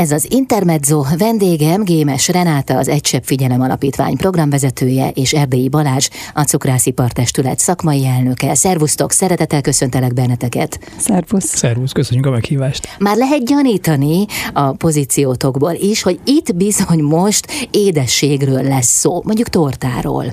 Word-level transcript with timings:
Ez 0.00 0.10
az 0.10 0.26
Intermezzo 0.30 1.04
vendégem 1.18 1.84
Gémes 1.84 2.28
Renáta, 2.28 2.76
az 2.76 2.88
Egysebb 2.88 3.24
Figyelem 3.24 3.60
Alapítvány 3.60 4.16
programvezetője, 4.16 5.08
és 5.08 5.32
Erdélyi 5.32 5.68
Balázs, 5.68 6.08
a 6.34 6.42
Cukrászí 6.42 6.94
Testület 7.08 7.58
szakmai 7.58 8.06
elnöke. 8.06 8.54
Szervusztok, 8.54 9.12
szeretettel 9.12 9.60
köszöntelek 9.60 10.14
benneteket. 10.14 10.78
Szervusz. 10.98 11.44
Szervusz, 11.44 11.92
köszönjük 11.92 12.26
a 12.26 12.30
meghívást. 12.30 12.96
Már 12.98 13.16
lehet 13.16 13.44
gyanítani 13.44 14.24
a 14.52 14.72
pozíciótokból 14.72 15.72
is, 15.72 16.02
hogy 16.02 16.20
itt 16.24 16.56
bizony 16.56 17.02
most 17.02 17.68
édességről 17.70 18.62
lesz 18.62 18.98
szó, 18.98 19.22
mondjuk 19.24 19.48
tortáról. 19.48 20.24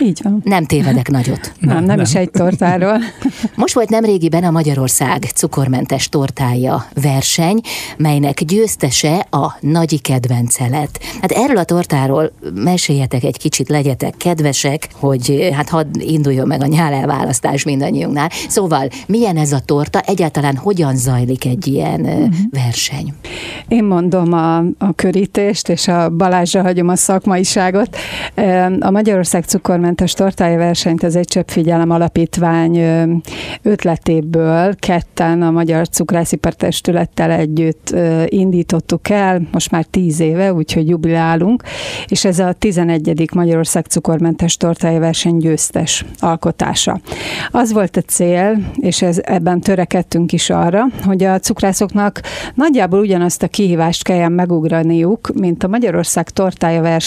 Így 0.00 0.20
van. 0.22 0.40
Nem 0.44 0.64
tévedek 0.64 1.08
nagyot. 1.08 1.52
Nem, 1.58 1.74
nem, 1.74 1.84
nem 1.84 2.00
is 2.00 2.14
egy 2.14 2.30
tortáról. 2.30 2.98
Most 3.56 3.74
volt 3.74 3.88
nemrégiben 3.88 4.44
a 4.44 4.50
Magyarország 4.50 5.22
cukormentes 5.22 6.08
tortája 6.08 6.86
verseny, 7.02 7.60
melynek 7.96 8.44
győztese 8.44 9.26
a 9.30 9.56
nagyi 9.60 9.98
kedvence 9.98 10.68
lett. 10.68 10.98
Hát 11.20 11.30
erről 11.30 11.56
a 11.56 11.64
tortáról 11.64 12.32
meséljetek 12.54 13.24
egy 13.24 13.38
kicsit, 13.38 13.68
legyetek 13.68 14.14
kedvesek, 14.16 14.88
hogy 14.94 15.48
hát 15.52 15.68
hadd 15.68 16.00
induljon 16.00 16.46
meg 16.46 16.62
a 16.62 16.66
nyál 16.66 16.92
elválasztás 16.92 17.64
mindannyiunknál. 17.64 18.30
Szóval 18.48 18.88
milyen 19.06 19.36
ez 19.36 19.52
a 19.52 19.58
torta, 19.58 20.00
egyáltalán 20.00 20.56
hogyan 20.56 20.96
zajlik 20.96 21.44
egy 21.44 21.66
ilyen 21.66 22.00
uh-huh. 22.00 22.34
verseny? 22.50 23.14
Én 23.68 23.84
mondom 23.84 24.32
a, 24.32 24.56
a 24.58 24.92
körítést, 24.94 25.68
és 25.68 25.88
a 25.88 26.10
Balázsra 26.10 26.62
hagyom 26.62 26.88
a 26.88 26.96
szakmaiságot. 26.96 27.96
A 28.80 28.90
Magyarország 28.90 29.44
cukor 29.44 29.78
zökkenőmentes 29.86 30.12
tortája 30.12 30.58
versenyt 30.58 31.02
az 31.02 31.16
Egy 31.16 31.26
Csepp 31.26 31.48
Figyelem 31.48 31.90
Alapítvány 31.90 32.78
ötletéből 33.62 34.74
ketten 34.76 35.42
a 35.42 35.50
Magyar 35.50 35.88
Cukrászipartestülettel 35.88 37.30
együtt 37.30 37.94
indítottuk 38.26 39.08
el, 39.08 39.42
most 39.52 39.70
már 39.70 39.84
tíz 39.84 40.20
éve, 40.20 40.52
úgyhogy 40.52 40.88
jubilálunk, 40.88 41.62
és 42.06 42.24
ez 42.24 42.38
a 42.38 42.52
11. 42.52 43.30
Magyarország 43.34 43.84
cukormentes 43.84 44.56
tortája 44.56 45.00
verseny 45.00 45.36
győztes 45.36 46.04
alkotása. 46.18 47.00
Az 47.50 47.72
volt 47.72 47.96
a 47.96 48.00
cél, 48.00 48.58
és 48.76 49.02
ez, 49.02 49.20
ebben 49.24 49.60
törekedtünk 49.60 50.32
is 50.32 50.50
arra, 50.50 50.84
hogy 51.04 51.24
a 51.24 51.38
cukrászoknak 51.38 52.20
nagyjából 52.54 52.98
ugyanazt 52.98 53.42
a 53.42 53.48
kihívást 53.48 54.02
kelljen 54.02 54.32
megugraniuk, 54.32 55.30
mint 55.34 55.64
a 55.64 55.68
Magyarország 55.68 56.30
tortája 56.30 57.00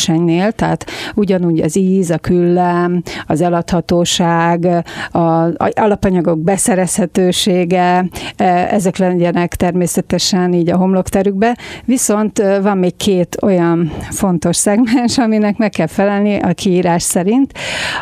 tehát 0.55 0.85
ugyanúgy 1.15 1.59
az 1.59 1.77
íz, 1.77 2.09
a 2.09 2.17
külle, 2.17 2.68
jövedelem, 2.69 3.01
az 3.25 3.41
eladhatóság, 3.41 4.67
az 5.11 5.53
alapanyagok 5.73 6.39
beszerezhetősége, 6.39 8.05
e, 8.35 8.45
ezek 8.71 8.97
legyenek 8.97 9.55
természetesen 9.55 10.53
így 10.53 10.69
a 10.69 10.77
homlokterükbe, 10.77 11.57
viszont 11.85 12.41
van 12.61 12.77
még 12.77 12.95
két 12.95 13.37
olyan 13.41 13.91
fontos 14.09 14.55
szegmens, 14.55 15.17
aminek 15.17 15.57
meg 15.57 15.69
kell 15.69 15.87
felelni 15.87 16.39
a 16.39 16.53
kiírás 16.53 17.03
szerint. 17.03 17.53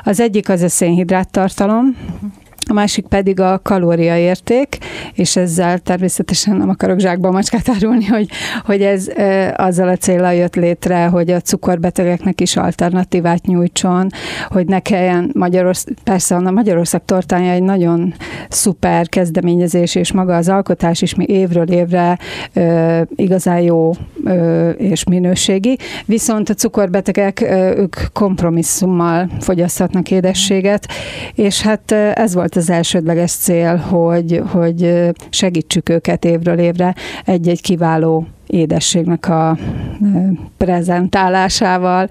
Az 0.04 0.20
egyik 0.20 0.50
az 0.50 0.62
a 0.62 0.70
szénhidrát 0.70 1.32
tartalom, 1.32 1.96
a 2.68 2.74
másik 2.74 3.06
pedig 3.08 3.40
a 3.40 3.60
kalóriaérték, 3.64 4.78
és 5.14 5.36
ezzel 5.36 5.80
természetesen 5.80 6.56
nem 6.56 6.70
akarok 6.70 7.00
zsákba 7.00 7.32
macskát 7.32 7.70
árulni, 7.70 8.06
hogy, 8.06 8.30
hogy 8.66 8.82
ez 8.82 9.08
e, 9.08 9.54
azzal 9.58 9.88
a 9.88 9.96
célral 9.96 10.34
jött 10.34 10.56
létre, 10.56 11.06
hogy 11.06 11.32
a 11.32 11.40
cukorbetegeknek 11.40 12.42
is 12.42 12.56
alternatívát 12.56 13.46
nyújtson, 13.46 14.10
hogy 14.48 14.66
ne 14.66 14.80
kelljen 14.80 15.32
Magyarország, 15.34 15.94
persze 16.04 16.36
a 16.36 16.52
Magyarország 16.52 17.02
tortája 17.06 17.52
egy 17.52 17.64
nagyon 17.64 18.14
szuper 18.50 19.10
kezdeményezés, 19.10 19.96
és 19.96 20.12
maga 20.12 20.36
az 20.36 20.50
alkotás 20.50 21.02
is 21.02 21.16
mi 21.16 21.26
évről 21.28 21.72
évre 21.72 22.18
e, 22.54 23.06
igazán 23.16 23.60
jó 23.60 23.92
e, 24.26 24.70
és 24.70 25.04
minőségi, 25.04 25.78
viszont 26.06 26.50
a 26.50 26.54
cukorbetegek 26.54 27.42
e, 27.42 27.76
ők 27.78 27.96
kompromisszummal 28.14 29.30
fogyaszthatnak 29.40 30.12
édességet, 30.12 30.88
és 31.36 31.62
hát 31.62 31.92
ez 31.92 32.34
volt 32.34 32.56
az 32.58 32.70
elsődleges 32.70 33.32
cél, 33.32 33.76
hogy, 33.76 34.42
hogy 34.52 35.10
segítsük 35.30 35.90
őket 35.90 36.26
évről 36.26 36.58
évre 36.58 36.96
egy-egy 37.26 37.62
kiváló 37.62 38.28
édességnek 38.48 39.30
a 39.30 39.58
prezentálásával. 40.58 42.10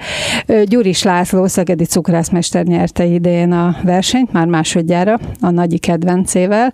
Gyuris 0.65 1.03
László, 1.03 1.47
szegedi 1.47 1.85
cukrászmester 1.85 2.65
nyerte 2.65 3.05
idén 3.05 3.53
a 3.53 3.77
versenyt, 3.83 4.33
már 4.33 4.47
másodjára, 4.47 5.19
a 5.41 5.51
nagyi 5.51 5.79
kedvencével, 5.79 6.73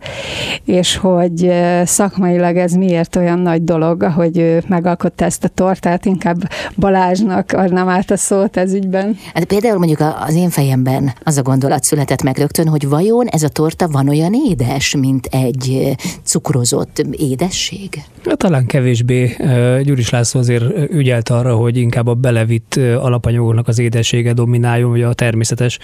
és 0.65 0.97
hogy 0.97 1.53
szakmailag 1.85 2.57
ez 2.57 2.73
miért 2.73 3.17
olyan 3.17 3.39
nagy 3.39 3.65
dolog, 3.65 4.03
hogy 4.03 4.39
ő 4.39 4.63
megalkotta 4.69 5.25
ezt 5.25 5.45
a 5.45 5.49
tortát, 5.49 6.05
inkább 6.05 6.51
Balázsnak 6.77 7.53
adnám 7.53 7.89
át 7.89 8.11
a 8.11 8.17
szót 8.17 8.57
ez 8.57 8.75
ügyben. 8.75 9.17
Hát 9.35 9.45
például 9.45 9.79
mondjuk 9.79 10.01
az 10.27 10.35
én 10.35 10.51
fejemben 10.51 11.13
az 11.25 11.39
a 11.39 11.43
gondolat 11.43 11.85
született 11.85 12.23
meg 12.23 12.37
rögtön, 12.37 12.69
hogy 12.69 12.89
vajon 12.89 13.27
ez 13.27 13.43
a 13.43 13.49
torta 13.49 13.89
van 13.89 14.09
olyan 14.09 14.33
édes, 14.49 14.97
mint 14.97 15.27
egy 15.27 15.97
cukrozott 16.25 17.07
édesség? 17.11 18.03
Ja, 18.25 18.35
talán 18.35 18.67
kevésbé 18.67 19.37
Gyuris 19.83 20.11
László 20.11 20.41
azért 20.41 20.91
ügyelt 20.91 21.29
arra, 21.29 21.55
hogy 21.55 21.77
inkább 21.77 22.07
a 22.07 22.15
belevitt 22.15 22.75
alapanyagoknak 22.77 23.69
az 23.69 23.79
édessége 23.79 24.33
domináljon, 24.33 24.91
vagy 24.91 25.03
a 25.03 25.13
természetes 25.13 25.79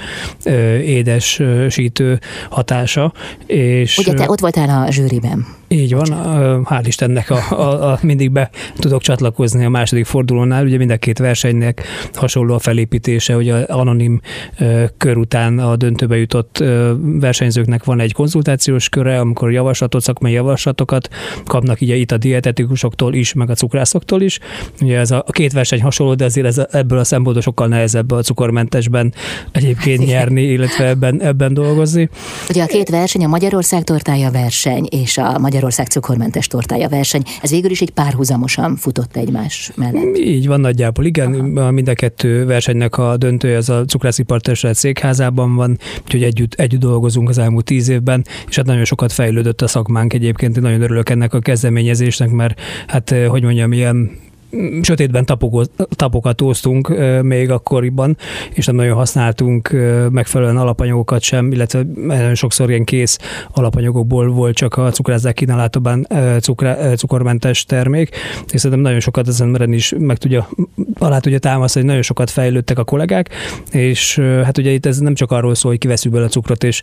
édesítő 0.83 2.19
hatása. 2.51 3.13
És 3.47 3.99
Ugye 3.99 4.15
te 4.15 4.31
ott 4.31 4.41
voltál 4.41 4.87
a 4.87 4.91
zsűriben. 4.91 5.58
Így 5.71 5.95
van, 5.95 6.07
hál' 6.65 6.83
Istennek 6.87 7.31
a, 7.31 7.41
a, 7.51 7.91
a, 7.91 7.99
mindig 8.03 8.31
be 8.31 8.51
tudok 8.77 9.03
csatlakozni 9.03 9.65
a 9.65 9.69
második 9.69 10.05
fordulónál, 10.05 10.65
ugye 10.65 10.77
mind 10.77 10.91
a 10.91 10.97
két 10.97 11.19
versenynek 11.19 11.83
hasonló 12.15 12.55
a 12.55 12.59
felépítése, 12.59 13.35
hogy 13.35 13.49
a 13.49 13.65
anonim 13.69 14.21
kör 14.97 15.17
után 15.17 15.59
a 15.59 15.77
döntőbe 15.77 16.17
jutott 16.17 16.65
versenyzőknek 16.99 17.85
van 17.85 18.01
egy 18.01 18.13
konzultációs 18.13 18.89
köre, 18.89 19.21
amikor 19.21 19.53
javaslatot, 19.53 20.03
szakmai 20.03 20.33
javaslatokat 20.33 21.09
kapnak 21.45 21.81
ugye 21.81 21.95
itt 21.95 22.13
a 22.13 22.17
dietetikusoktól 22.17 23.15
is, 23.15 23.33
meg 23.33 23.51
a 23.51 23.55
cukrászoktól 23.55 24.23
is. 24.23 24.39
Ugye 24.81 24.99
ez 24.99 25.11
a, 25.11 25.25
a 25.27 25.31
két 25.31 25.53
verseny 25.53 25.83
hasonló, 25.83 26.15
de 26.15 26.25
azért 26.25 26.47
ez, 26.47 26.61
ebből 26.71 26.99
a 26.99 27.05
szempontból 27.05 27.43
sokkal 27.43 27.67
nehezebb 27.67 28.11
a 28.11 28.23
cukormentesben 28.23 29.15
egyébként 29.53 30.07
nyerni, 30.07 30.43
illetve 30.43 30.87
ebben, 30.87 31.23
ebben 31.23 31.55
dolgozni. 31.55 32.09
Ugye 32.49 32.63
a 32.63 32.67
két 32.67 32.89
verseny, 32.89 33.25
a 33.25 33.29
Magyarország 33.29 33.85
tortája 33.85 34.31
verseny 34.31 34.87
és 34.91 35.19
a 35.19 35.39
Magyar 35.39 35.58
Magyarország 35.59 35.87
cukormentes 35.87 36.47
tortája 36.47 36.89
verseny. 36.89 37.23
Ez 37.43 37.51
végül 37.51 37.71
is 37.71 37.81
egy 37.81 37.91
párhuzamosan 37.91 38.77
futott 38.77 39.17
egymás 39.17 39.73
mellett. 39.77 40.17
Így 40.17 40.47
van 40.47 40.61
nagyjából, 40.61 41.05
igen. 41.05 41.57
Aha. 41.57 41.71
Mind 41.71 41.89
a 41.89 41.93
kettő 41.93 42.47
versenynek 42.47 42.99
a 42.99 43.17
döntője 43.17 43.57
az 43.57 43.69
a 43.69 43.85
cukrászipartestület 43.85 44.75
székházában 44.75 45.55
van, 45.55 45.79
úgyhogy 46.05 46.23
együtt, 46.23 46.55
együtt 46.55 46.81
dolgozunk 46.81 47.29
az 47.29 47.39
elmúlt 47.39 47.65
tíz 47.65 47.89
évben, 47.89 48.25
és 48.49 48.57
hát 48.57 48.67
nagyon 48.67 48.85
sokat 48.85 49.13
fejlődött 49.13 49.63
a 49.63 49.67
szakmánk 49.67 50.13
egyébként. 50.13 50.57
Én 50.57 50.63
nagyon 50.63 50.83
örülök 50.83 51.09
ennek 51.09 51.35
a 51.35 51.39
kezdeményezésnek, 51.39 52.31
mert 52.31 52.61
hát 52.87 53.15
hogy 53.29 53.43
mondjam, 53.43 53.73
ilyen 53.73 54.11
sötétben 54.83 55.25
tapokat 55.89 56.43
úsztunk 56.43 56.93
még 57.23 57.51
akkoriban, 57.51 58.17
és 58.53 58.67
nem 58.67 58.75
nagyon 58.75 58.97
használtunk 58.97 59.77
megfelelően 60.11 60.57
alapanyagokat 60.57 61.23
sem, 61.23 61.53
illetve 61.53 61.85
sokszor 62.35 62.71
ilyen 62.71 62.85
kész 62.85 63.19
alapanyagokból 63.53 64.29
volt 64.29 64.55
csak 64.55 64.77
a 64.77 64.91
cukrázzák 64.91 65.35
kínálatban 65.35 66.07
cukra, 66.41 66.75
cukormentes 66.95 67.65
termék, 67.65 68.17
és 68.51 68.61
szerintem 68.61 68.81
nagyon 68.81 69.01
sokat 69.01 69.29
ezen 69.29 69.49
meren 69.49 69.73
is 69.73 69.95
meg 69.99 70.17
tudja, 70.17 70.49
alá 70.99 71.19
tudja 71.19 71.39
támasztani, 71.39 71.85
hogy 71.85 71.89
nagyon 71.89 72.03
sokat 72.03 72.31
fejlődtek 72.31 72.79
a 72.79 72.85
kollégák, 72.85 73.29
és 73.73 74.19
hát 74.19 74.59
ugye 74.59 74.71
itt 74.71 74.87
ez 74.87 74.99
nem 74.99 75.15
csak 75.15 75.31
arról 75.31 75.55
szól, 75.55 75.71
hogy 75.71 75.81
kiveszünk 75.81 76.15
bele 76.15 76.27
a 76.27 76.29
cukrot, 76.29 76.65
és 76.65 76.83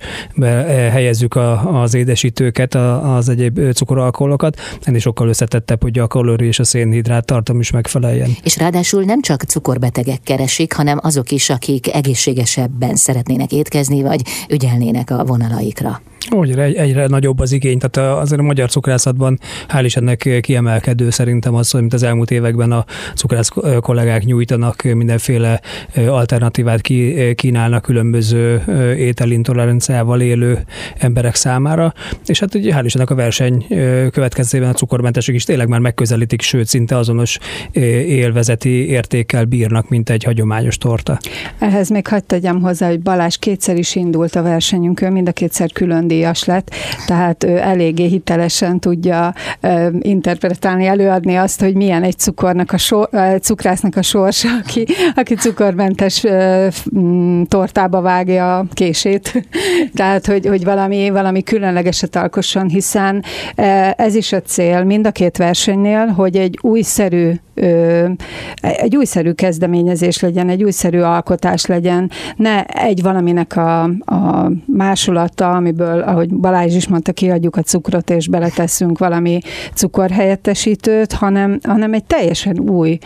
helyezzük 0.92 1.36
a, 1.36 1.82
az 1.82 1.94
édesítőket, 1.94 2.76
az 2.76 3.30
egyéb 3.30 3.60
cukoralkoholokat, 3.72 4.60
ennél 4.84 5.00
sokkal 5.00 5.28
összetettebb, 5.28 5.82
hogy 5.82 6.00
a 6.00 6.08
kalóri 6.08 6.46
és 6.46 6.60
a 6.60 6.64
szénhidrát 6.64 7.26
tartalom 7.26 7.55
tartalom 7.56 7.60
is 7.60 7.72
megfeleljen. 7.72 8.38
És 8.44 8.58
ráadásul 8.58 9.04
nem 9.04 9.22
csak 9.22 9.44
cukorbetegek 9.44 10.22
keresik, 10.24 10.74
hanem 10.74 11.00
azok 11.02 11.32
is, 11.32 11.50
akik 11.50 11.94
egészségesebben 11.94 12.96
szeretnének 12.96 13.52
étkezni, 13.52 14.02
vagy 14.02 14.22
ügyelnének 14.50 15.10
a 15.10 15.26
vonalaikra. 15.26 16.02
Úgy, 16.30 16.60
egy, 16.60 16.76
egyre 16.76 17.08
nagyobb 17.08 17.40
az 17.40 17.52
igény, 17.52 17.80
tehát 17.80 18.20
azért 18.22 18.42
a 18.42 18.44
magyar 18.44 18.70
cukrászatban 18.70 19.40
hál' 19.68 19.82
is 19.84 19.96
ennek 19.96 20.38
kiemelkedő 20.42 21.10
szerintem 21.10 21.56
az, 21.56 21.72
mint 21.72 21.94
az 21.94 22.04
elmúlt 22.04 22.32
években 22.32 22.72
a 22.72 22.86
cukrász 23.16 23.50
kollégák 23.80 24.24
nyújtanak 24.24 24.82
mindenféle 24.82 25.62
alternatívát 26.08 26.82
kínálnak 27.36 27.82
különböző 27.82 28.64
ételintoleranciával 28.98 30.22
élő 30.22 30.66
emberek 30.98 31.36
számára, 31.36 31.94
és 32.26 32.40
hát 32.40 32.56
ugye 32.56 32.74
hál' 32.76 32.84
Istennek 32.86 33.10
a 33.10 33.16
verseny 33.16 33.66
következtében 34.12 34.70
a 34.70 34.74
cukormentesek 34.74 35.36
is 35.36 35.44
tényleg 35.44 35.68
már 35.68 35.80
megközelítik, 35.80 36.42
sőt 36.42 36.68
szinte 36.68 36.98
azonos 36.98 37.38
élvezeti 37.72 38.90
értékkel 38.90 39.46
bírnak, 39.46 39.90
mint 39.90 40.10
egy 40.10 40.24
hagyományos 40.24 40.78
torta. 40.78 41.18
Ehhez 41.60 41.90
még 41.90 42.08
hagyd 42.08 42.24
tegyem 42.26 42.62
hozzá, 42.62 42.88
hogy 42.88 43.00
Balázs 43.00 43.38
kétszer 43.38 43.78
is 43.78 43.96
indult 43.96 44.36
a 44.36 44.42
versenyünkön, 44.42 45.12
mind 45.12 45.28
a 45.28 45.32
kétszer 45.32 45.72
külön 45.72 46.08
díjas 46.16 46.44
lett, 46.44 46.70
tehát 47.06 47.44
ő 47.44 47.58
eléggé 47.58 48.06
hitelesen 48.06 48.80
tudja 48.80 49.34
interpretálni, 50.00 50.86
előadni 50.86 51.36
azt, 51.36 51.62
hogy 51.62 51.76
milyen 51.76 52.04
egy 52.04 52.18
cukornak 52.18 52.72
a 52.72 52.78
sor, 52.78 53.10
cukrásznak 53.42 53.96
a 53.96 54.02
sorsa, 54.02 54.48
aki, 54.64 54.86
aki 55.16 55.36
cukormentes 55.36 56.24
tortába 57.48 58.02
vágja 58.02 58.58
a 58.58 58.66
kését. 58.74 59.48
Tehát, 59.94 60.26
hogy, 60.26 60.46
hogy 60.46 60.64
valami, 60.64 61.10
valami 61.10 61.44
különlegeset 61.44 62.16
alkosson, 62.16 62.68
hiszen 62.68 63.24
ez 63.96 64.16
is 64.16 64.32
a 64.32 64.42
cél 64.42 64.84
mind 64.84 65.08
a 65.08 65.12
két 65.12 65.38
versenynél, 65.38 66.06
hogy 66.06 66.36
egy 66.36 66.60
újszerű 66.62 67.32
egy 68.62 68.96
újszerű 68.96 69.32
kezdeményezés 69.32 70.20
legyen, 70.20 70.50
egy 70.50 70.64
újszerű 70.64 71.00
alkotás 71.00 71.66
legyen, 71.66 72.12
ne 72.36 72.64
egy 72.64 73.02
valaminek 73.02 73.56
a, 73.56 73.84
a 73.84 74.52
másolata, 74.66 75.52
amiből, 75.52 76.02
ahogy 76.06 76.34
Balázs 76.34 76.76
is 76.76 76.88
mondta, 76.88 77.12
kiadjuk 77.12 77.56
a 77.56 77.62
cukrot 77.62 78.10
és 78.10 78.28
beleteszünk 78.28 78.98
valami 78.98 79.40
cukorhelyettesítőt, 79.74 81.14
hanem, 81.14 81.60
hanem 81.64 81.94
egy 81.94 82.04
teljesen 82.04 82.60
új 82.60 82.98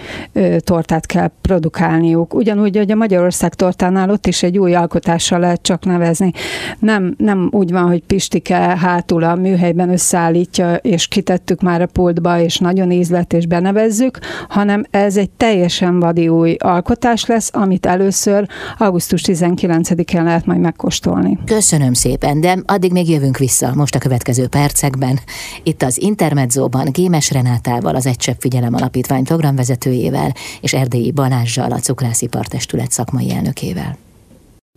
tortát 0.57 1.05
kell 1.05 1.31
produkálniuk. 1.41 2.33
Ugyanúgy, 2.33 2.77
hogy 2.77 2.91
a 2.91 2.95
Magyarország 2.95 3.53
tortánál 3.53 4.09
ott 4.09 4.27
is 4.27 4.43
egy 4.43 4.57
új 4.57 4.75
alkotással 4.75 5.39
lehet 5.39 5.61
csak 5.61 5.85
nevezni. 5.85 6.31
Nem, 6.79 7.13
nem 7.17 7.49
úgy 7.51 7.71
van, 7.71 7.87
hogy 7.87 8.03
Pistike 8.03 8.55
hátul 8.55 9.23
a 9.23 9.35
műhelyben 9.35 9.89
összeállítja, 9.89 10.75
és 10.75 11.07
kitettük 11.07 11.61
már 11.61 11.81
a 11.81 11.85
pultba, 11.85 12.39
és 12.39 12.57
nagyon 12.57 12.91
ízlet, 12.91 13.33
és 13.33 13.45
benevezzük, 13.45 14.19
hanem 14.49 14.83
ez 14.91 15.17
egy 15.17 15.29
teljesen 15.29 15.99
vadi 15.99 16.27
új 16.27 16.55
alkotás 16.59 17.25
lesz, 17.25 17.49
amit 17.53 17.85
először 17.85 18.47
augusztus 18.77 19.21
19-én 19.25 20.23
lehet 20.23 20.45
majd 20.45 20.59
megkóstolni. 20.59 21.37
Köszönöm 21.45 21.93
szépen, 21.93 22.41
de 22.41 22.57
addig 22.65 22.88
még 22.91 23.09
jövünk 23.09 23.37
vissza 23.37 23.73
most 23.75 23.95
a 23.95 23.99
következő 23.99 24.47
percekben. 24.47 25.19
Itt 25.63 25.81
az 25.81 26.01
Intermedzóban 26.01 26.89
Gémes 26.91 27.31
Renátával, 27.31 27.95
az 27.95 28.05
Egy 28.05 28.35
Figyelem 28.39 28.73
Alapítvány 28.73 29.23
programvezetőjével 29.23 30.33
és 30.61 30.73
Erdélyi 30.73 31.11
Balázsjal, 31.11 31.71
a 31.71 31.79
Cukrászipar 31.79 32.45
szakmai 32.89 33.31
elnökével. 33.31 34.08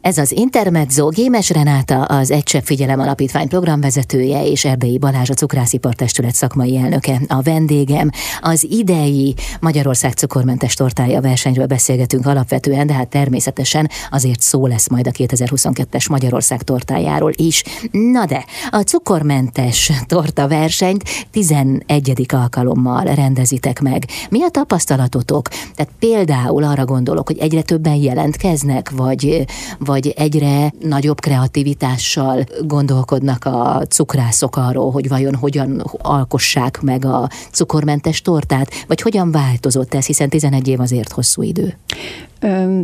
Ez 0.03 0.19
az 0.19 0.33
Intermezzo 0.33 1.09
Gémes 1.09 1.51
Renáta, 1.51 2.03
az 2.03 2.31
Egysebb 2.31 2.65
Figyelem 2.65 3.01
Alapítvány 3.01 3.49
programvezetője 3.49 4.47
és 4.47 4.65
Erdei 4.65 4.99
Balázs 4.99 5.31
a 5.31 5.35
Cukrászipar 5.35 5.95
Testület 5.95 6.35
szakmai 6.35 6.77
elnöke. 6.77 7.21
A 7.29 7.43
vendégem 7.43 8.11
az 8.41 8.67
idei 8.71 9.35
Magyarország 9.61 10.13
cukormentes 10.13 10.75
tortája 10.75 11.21
versenyről 11.21 11.67
beszélgetünk 11.67 12.27
alapvetően, 12.27 12.87
de 12.87 12.93
hát 12.93 13.09
természetesen 13.09 13.91
azért 14.11 14.41
szó 14.41 14.67
lesz 14.67 14.89
majd 14.89 15.07
a 15.07 15.11
2022-es 15.11 16.11
Magyarország 16.11 16.63
tortájáról 16.63 17.33
is. 17.37 17.63
Na 17.91 18.25
de, 18.25 18.45
a 18.71 18.81
cukormentes 18.81 19.93
torta 20.07 20.49
versenyt 20.49 21.03
11. 21.31 22.27
alkalommal 22.29 23.05
rendezitek 23.05 23.81
meg. 23.81 24.05
Mi 24.31 24.43
a 24.43 24.49
tapasztalatotok? 24.49 25.49
Tehát 25.49 25.93
például 25.99 26.65
arra 26.65 26.85
gondolok, 26.85 27.27
hogy 27.27 27.39
egyre 27.39 27.63
többen 27.63 27.95
jelentkeznek, 27.97 28.91
vagy, 28.91 29.45
vagy 29.79 29.92
vagy 29.93 30.09
egyre 30.17 30.73
nagyobb 30.81 31.21
kreativitással 31.21 32.45
gondolkodnak 32.61 33.45
a 33.45 33.83
cukrászok 33.89 34.57
arról, 34.57 34.91
hogy 34.91 35.09
vajon 35.09 35.35
hogyan 35.35 35.85
alkossák 35.99 36.81
meg 36.81 37.05
a 37.05 37.29
cukormentes 37.51 38.23
tortát, 38.23 38.71
vagy 38.87 39.01
hogyan 39.01 39.31
változott 39.31 39.95
ez, 39.95 40.07
hiszen 40.07 40.29
11 40.29 40.69
év 40.69 40.81
azért 40.81 41.13
hosszú 41.13 41.43
idő. 41.43 41.79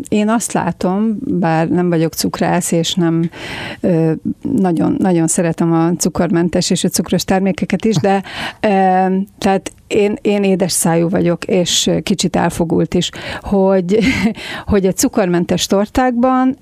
Én 0.08 0.28
azt 0.28 0.52
látom, 0.52 1.16
bár 1.24 1.68
nem 1.68 1.88
vagyok 1.88 2.12
cukrász, 2.12 2.72
és 2.72 2.94
nem 2.94 3.30
nagyon, 4.40 4.96
nagyon 4.98 5.26
szeretem 5.26 5.72
a 5.72 5.92
cukormentes 5.96 6.70
és 6.70 6.84
a 6.84 6.88
cukros 6.88 7.24
termékeket 7.24 7.84
is, 7.84 7.96
de 7.96 8.22
tehát 9.38 9.72
én, 9.88 10.16
én 10.22 10.42
édes 10.42 10.72
szájú 10.72 11.08
vagyok, 11.08 11.44
és 11.44 11.90
kicsit 12.02 12.36
elfogult 12.36 12.94
is, 12.94 13.10
hogy, 13.40 13.98
hogy 14.72 14.86
a 14.86 14.92
cukormentes 14.92 15.66
tortákban 15.66 16.56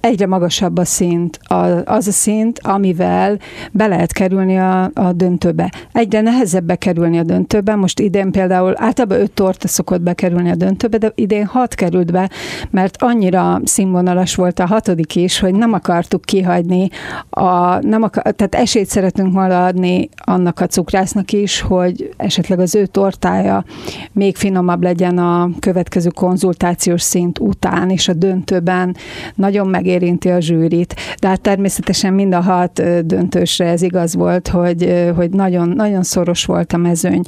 egyre 0.00 0.26
magasabb 0.26 0.78
a 0.78 0.84
szint, 0.84 1.38
az 1.84 2.06
a 2.06 2.12
szint, 2.12 2.58
amivel 2.62 3.38
be 3.72 3.86
lehet 3.86 4.12
kerülni 4.12 4.58
a, 4.58 4.90
a 4.94 5.12
döntőbe. 5.12 5.72
Egyre 5.92 6.20
nehezebb 6.20 6.64
bekerülni 6.64 7.18
a 7.18 7.22
döntőbe, 7.22 7.74
most 7.74 8.00
idén 8.00 8.30
például 8.30 8.74
általában 8.76 9.20
öt 9.20 9.32
torta 9.32 9.68
szokott 9.68 10.00
bekerülni 10.00 10.50
a 10.50 10.54
döntőbe, 10.54 10.98
de 10.98 11.12
idén 11.14 11.46
hat 11.46 11.74
került 11.74 12.10
be, 12.14 12.30
mert 12.70 12.96
annyira 13.02 13.60
színvonalas 13.64 14.34
volt 14.34 14.58
a 14.58 14.66
hatodik 14.66 15.16
is, 15.16 15.38
hogy 15.38 15.54
nem 15.54 15.72
akartuk 15.72 16.22
kihagyni, 16.22 16.88
a, 17.30 17.78
nem 17.86 18.02
akar, 18.02 18.22
tehát 18.22 18.54
esélyt 18.54 18.88
szeretünk 18.88 19.32
volna 19.32 19.64
adni 19.64 20.08
annak 20.24 20.60
a 20.60 20.66
cukrásznak 20.66 21.32
is, 21.32 21.60
hogy 21.60 22.14
esetleg 22.16 22.58
az 22.58 22.74
ő 22.74 22.86
tortája 22.86 23.64
még 24.12 24.36
finomabb 24.36 24.82
legyen 24.82 25.18
a 25.18 25.50
következő 25.58 26.08
konzultációs 26.08 27.02
szint 27.02 27.38
után, 27.38 27.90
és 27.90 28.08
a 28.08 28.12
döntőben 28.12 28.96
nagyon 29.34 29.66
megérinti 29.66 30.28
a 30.30 30.40
zsűrit. 30.40 30.94
De 31.20 31.28
hát 31.28 31.40
természetesen 31.40 32.12
mind 32.12 32.34
a 32.34 32.40
hat 32.40 33.06
döntősre 33.06 33.66
ez 33.66 33.82
igaz 33.82 34.14
volt, 34.14 34.48
hogy, 34.48 35.10
hogy 35.16 35.30
nagyon, 35.30 35.68
nagyon 35.68 36.02
szoros 36.02 36.44
volt 36.44 36.72
a 36.72 36.76
mezőny. 36.76 37.22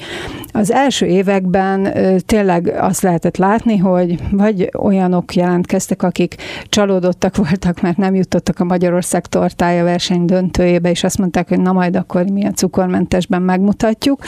Az 0.52 0.72
első 0.72 1.06
években 1.06 1.92
tényleg 2.26 2.74
azt 2.78 3.02
lehetett 3.02 3.36
látni, 3.36 3.76
hogy 3.76 4.18
vagy 4.30 4.70
olyanok 4.78 5.34
jelentkeztek, 5.34 6.02
akik 6.02 6.34
csalódottak 6.68 7.36
voltak, 7.48 7.80
mert 7.80 7.96
nem 7.96 8.14
jutottak 8.14 8.60
a 8.60 8.64
Magyarország 8.64 9.26
tortája 9.26 9.84
verseny 9.84 10.24
döntőjébe, 10.24 10.90
és 10.90 11.04
azt 11.04 11.18
mondták, 11.18 11.48
hogy 11.48 11.60
na 11.60 11.72
majd 11.72 11.96
akkor 11.96 12.24
mi 12.24 12.46
a 12.46 12.50
cukormentesben 12.50 13.42
megmutatjuk, 13.42 14.20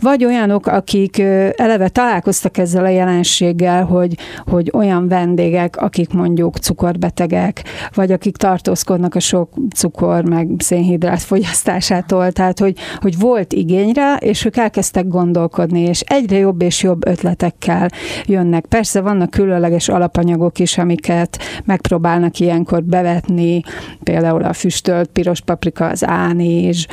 vagy 0.00 0.24
olyanok, 0.24 0.66
akik 0.66 1.18
eleve 1.56 1.88
találkoztak 1.88 2.58
ezzel 2.58 2.84
a 2.84 2.88
jelenséggel, 2.88 3.84
hogy, 3.84 4.14
hogy 4.46 4.70
olyan 4.74 5.08
vendégek, 5.08 5.76
akik 5.76 6.12
mondjuk 6.12 6.56
cukorbetegek, 6.56 7.62
vagy 7.94 8.12
akik 8.12 8.36
tartózkodnak 8.36 9.14
a 9.14 9.20
sok 9.20 9.48
cukor, 9.74 10.24
meg 10.24 10.48
szénhidrát 10.58 11.22
fogyasztásától, 11.22 12.32
tehát 12.32 12.58
hogy, 12.58 12.76
hogy 13.00 13.18
volt 13.18 13.52
igényre, 13.52 14.16
és 14.16 14.44
ők 14.44 14.56
elkezdtek 14.56 15.08
gondolkodni, 15.08 15.80
és 15.80 16.00
egyre 16.00 16.36
jobb 16.36 16.62
és 16.62 16.82
jobb 16.82 17.06
ötletekkel 17.06 17.88
jönnek. 18.24 18.66
Persze 18.66 19.00
vannak 19.00 19.30
különleges 19.30 19.88
alapanyagok 19.92 20.58
is, 20.58 20.78
amiket 20.78 21.38
megpróbálnak 21.64 22.38
ilyenkor 22.38 22.82
bevetni, 22.82 23.62
például 24.02 24.42
a 24.42 24.52
füstölt 24.52 25.08
piros 25.08 25.40
paprika, 25.40 25.86
az 25.86 26.06
ánizs, 26.06 26.86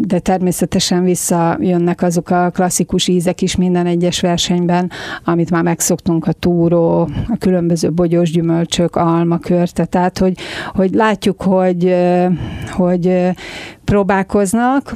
de 0.00 0.18
természetesen 0.18 1.04
visszajönnek 1.04 2.02
azok 2.02 2.30
a 2.30 2.50
klasszikus 2.50 3.08
ízek 3.08 3.42
is 3.42 3.56
minden 3.56 3.86
egyes 3.86 4.20
versenyben, 4.20 4.90
amit 5.24 5.50
már 5.50 5.62
megszoktunk, 5.62 6.26
a 6.26 6.32
túró, 6.32 7.00
a 7.28 7.36
különböző 7.38 7.92
bogyós 7.92 8.30
gyümölcsök, 8.30 8.96
almakörte, 8.96 9.84
tehát 9.84 10.18
hogy, 10.18 10.38
hogy 10.74 10.94
látjuk, 10.94 11.42
hogy, 11.42 11.94
hogy 12.70 13.30
próbálkoznak, 13.84 14.94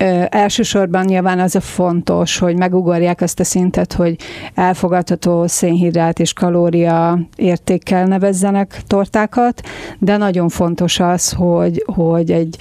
Ö, 0.00 0.24
elsősorban 0.28 1.04
nyilván 1.04 1.38
az 1.38 1.54
a 1.54 1.60
fontos, 1.60 2.38
hogy 2.38 2.56
megugorják 2.56 3.20
azt 3.20 3.40
a 3.40 3.44
szintet, 3.44 3.92
hogy 3.92 4.16
elfogadható 4.54 5.46
szénhidrát 5.46 6.18
és 6.18 6.32
kalória 6.32 7.18
értékkel 7.36 8.06
nevezzenek 8.06 8.82
tortákat, 8.86 9.60
de 9.98 10.16
nagyon 10.16 10.48
fontos 10.48 11.00
az, 11.00 11.32
hogy, 11.32 11.84
hogy 11.94 12.30
egy 12.30 12.56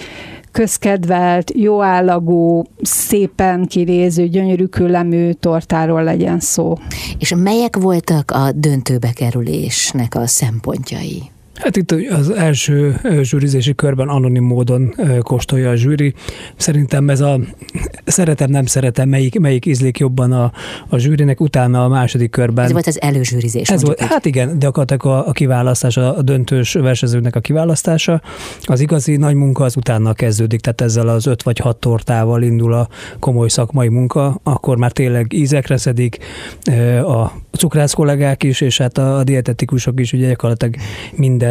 közkedvelt, 0.52 1.52
jó 1.56 1.82
állagú, 1.82 2.64
szépen 2.82 3.66
kiréző, 3.66 4.28
gyönyörű 4.28 4.66
küllemű 4.66 5.32
tortáról 5.32 6.04
legyen 6.04 6.40
szó. 6.40 6.78
És 7.20 7.34
melyek 7.38 7.76
voltak 7.76 8.32
a 8.32 8.52
döntőbe 8.56 9.12
kerülésnek 9.12 10.16
a 10.16 10.28
szempontjai? 10.28 11.32
Hát 11.58 11.78
itt 11.78 11.92
az 11.92 12.30
első 12.30 13.00
zsűrizési 13.22 13.76
körben 13.76 14.08
anonim 14.08 14.44
módon 14.44 14.96
kóstolja 15.20 15.70
a 15.70 15.76
zsűri. 15.76 16.14
Szerintem 16.56 17.10
ez 17.10 17.22
a 17.22 17.40
szeretem, 18.06 18.50
nem 18.50 18.66
szeretem, 18.66 19.10
melyik, 19.10 19.40
melyik 19.40 19.66
ízlik 19.66 19.98
jobban 19.98 20.32
a, 20.32 20.52
a 20.90 20.98
zsűrinek, 20.98 21.40
utána 21.40 21.84
a 21.84 21.88
második 21.88 22.30
körben. 22.30 22.66
Ez 22.66 22.72
volt 22.72 22.88
az 22.88 23.02
előzsűrizés. 23.02 23.70
Ez 23.70 23.84
volt, 23.84 24.00
hát 24.00 24.26
igen, 24.26 24.60
de 24.60 24.68
akartak 24.68 25.04
a, 25.04 25.28
a 25.28 25.32
kiválasztás, 25.32 25.98
a 25.98 26.22
döntős 26.22 26.74
versenyzőknek 26.74 27.36
a 27.36 27.40
kiválasztása. 27.40 28.22
Az 28.62 28.80
igazi 28.80 29.16
nagy 29.16 29.36
munka 29.36 29.64
az 29.64 29.78
utána 29.78 30.14
kezdődik, 30.14 30.60
tehát 30.60 30.82
ezzel 30.82 31.08
az 31.08 31.26
öt 31.26 31.44
vagy 31.44 31.58
hat 31.58 31.78
tortával 31.78 32.42
indul 32.42 32.74
a 32.74 32.88
komoly 33.20 33.48
szakmai 33.48 33.88
munka, 33.88 34.40
akkor 34.44 34.78
már 34.78 34.92
tényleg 34.92 35.34
ízekre 35.34 35.78
szedik, 35.78 36.18
a 37.06 37.32
cukrász 37.52 37.94
kollégák 37.94 38.44
is, 38.44 38.62
és 38.62 38.78
hát 38.78 38.98
a, 38.98 39.18
a 39.18 39.24
dietetikusok 39.24 40.00
is 40.00 40.14
ugye 40.14 40.28
gyakorlatilag 40.28 40.76
minden, 41.16 41.47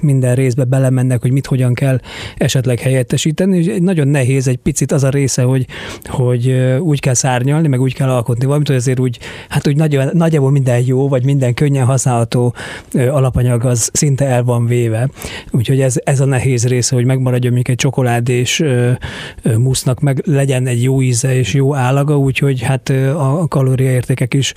minden 0.00 0.34
részbe 0.34 0.64
belemennek, 0.64 1.20
hogy 1.20 1.30
mit 1.30 1.46
hogyan 1.46 1.74
kell 1.74 2.00
esetleg 2.36 2.80
helyettesíteni, 2.80 3.78
nagyon 3.78 4.08
nehéz 4.08 4.48
egy 4.48 4.56
picit 4.56 4.92
az 4.92 5.04
a 5.04 5.08
része, 5.08 5.42
hogy, 5.42 5.66
hogy 6.04 6.50
úgy 6.78 7.00
kell 7.00 7.14
szárnyalni, 7.14 7.68
meg 7.68 7.80
úgy 7.80 7.94
kell 7.94 8.08
alkotni 8.08 8.44
valamit, 8.44 8.66
hogy 8.66 8.76
azért 8.76 9.00
úgy, 9.00 9.18
hát 9.48 9.66
úgy 9.66 9.76
nagy, 9.76 10.00
nagyjából 10.12 10.50
minden 10.50 10.82
jó, 10.86 11.08
vagy 11.08 11.24
minden 11.24 11.54
könnyen 11.54 11.84
használható 11.84 12.54
alapanyag 12.92 13.64
az 13.64 13.90
szinte 13.92 14.24
el 14.24 14.44
van 14.44 14.66
véve. 14.66 15.08
Úgyhogy 15.50 15.80
ez, 15.80 15.94
ez 16.04 16.20
a 16.20 16.24
nehéz 16.24 16.66
része, 16.66 16.94
hogy 16.94 17.04
megmaradjon 17.04 17.52
még 17.52 17.70
egy 17.70 17.76
csokoládés 17.76 18.62
musznak, 19.58 20.00
meg 20.00 20.22
legyen 20.24 20.66
egy 20.66 20.82
jó 20.82 21.02
íze 21.02 21.34
és 21.34 21.54
jó 21.54 21.74
állaga, 21.74 22.18
úgyhogy 22.18 22.60
hát 22.62 22.88
a 23.16 23.46
kalóriaértékek 23.48 24.34
is 24.34 24.52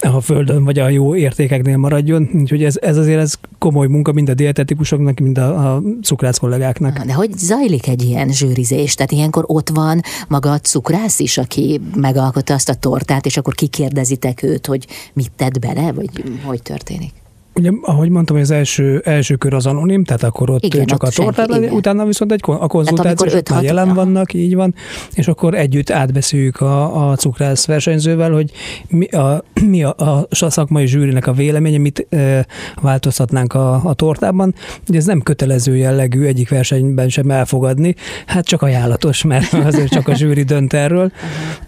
a 0.00 0.20
földön 0.20 0.64
vagy 0.64 0.78
a 0.78 0.88
jó 0.88 1.16
értékeknél 1.16 1.76
maradjon. 1.76 2.28
Úgyhogy 2.34 2.64
ez, 2.64 2.76
ez 2.80 2.96
azért 2.96 3.20
ez 3.20 3.34
komoly 3.58 3.86
munka 3.96 4.12
mind 4.12 4.28
a 4.28 4.34
dietetikusoknak, 4.34 5.18
mind 5.18 5.38
a, 5.38 5.74
a 5.74 5.82
cukrász 6.02 6.38
kollégáknak. 6.38 6.98
De 6.98 7.14
hogy 7.14 7.32
zajlik 7.38 7.88
egy 7.88 8.02
ilyen 8.02 8.28
zsűrizés? 8.32 8.94
Tehát 8.94 9.12
ilyenkor 9.12 9.44
ott 9.46 9.68
van 9.68 10.00
maga 10.28 10.52
a 10.52 10.58
cukrász 10.58 11.18
is, 11.18 11.38
aki 11.38 11.80
megalkotta 11.94 12.54
azt 12.54 12.68
a 12.68 12.74
tortát, 12.74 13.26
és 13.26 13.36
akkor 13.36 13.54
kikérdezitek 13.54 14.42
őt, 14.42 14.66
hogy 14.66 14.86
mit 15.12 15.30
tett 15.36 15.58
bele, 15.58 15.92
vagy 15.92 16.10
hogy 16.44 16.62
történik? 16.62 17.12
Ugye, 17.58 17.70
ahogy 17.82 18.08
mondtam, 18.08 18.36
hogy 18.36 18.44
az 18.44 18.50
első, 18.50 19.02
első 19.04 19.34
kör 19.34 19.54
az 19.54 19.66
anonim, 19.66 20.04
tehát 20.04 20.22
akkor 20.22 20.50
ott 20.50 20.64
igen, 20.64 20.86
csak 20.86 21.02
ott 21.02 21.08
a 21.08 21.12
tortát, 21.12 21.52
senki, 21.52 21.68
utána 21.68 22.04
viszont 22.04 22.32
egy 22.32 22.40
a 22.44 22.66
konzultáció, 22.66 23.54
hát 23.54 23.62
jelen 23.62 23.86
aha. 23.86 23.94
vannak, 23.94 24.34
így 24.34 24.54
van, 24.54 24.74
és 25.14 25.28
akkor 25.28 25.54
együtt 25.54 25.90
átbeszéljük 25.90 26.60
a, 26.60 27.08
a 27.10 27.16
cukrász 27.16 27.66
versenyzővel, 27.66 28.30
hogy 28.30 28.50
mi 28.88 29.06
a, 29.06 29.44
mi 29.66 29.84
a, 29.84 29.94
a, 29.96 30.26
a 30.28 30.50
szakmai 30.50 30.86
zsűrinek 30.86 31.26
a 31.26 31.32
véleménye, 31.32 31.78
mit 31.78 32.06
e, 32.10 32.46
változtatnánk 32.82 33.54
a, 33.54 33.80
a 33.84 33.94
tortában. 33.94 34.54
Ugye 34.88 34.98
ez 34.98 35.04
nem 35.04 35.20
kötelező 35.20 35.76
jellegű 35.76 36.24
egyik 36.24 36.48
versenyben 36.48 37.08
sem 37.08 37.30
elfogadni, 37.30 37.94
hát 38.26 38.46
csak 38.46 38.62
ajánlatos, 38.62 39.22
mert 39.22 39.52
azért 39.68 39.90
csak 39.90 40.08
a 40.08 40.14
zsűri 40.14 40.42
dönt 40.42 40.72
erről. 40.72 41.12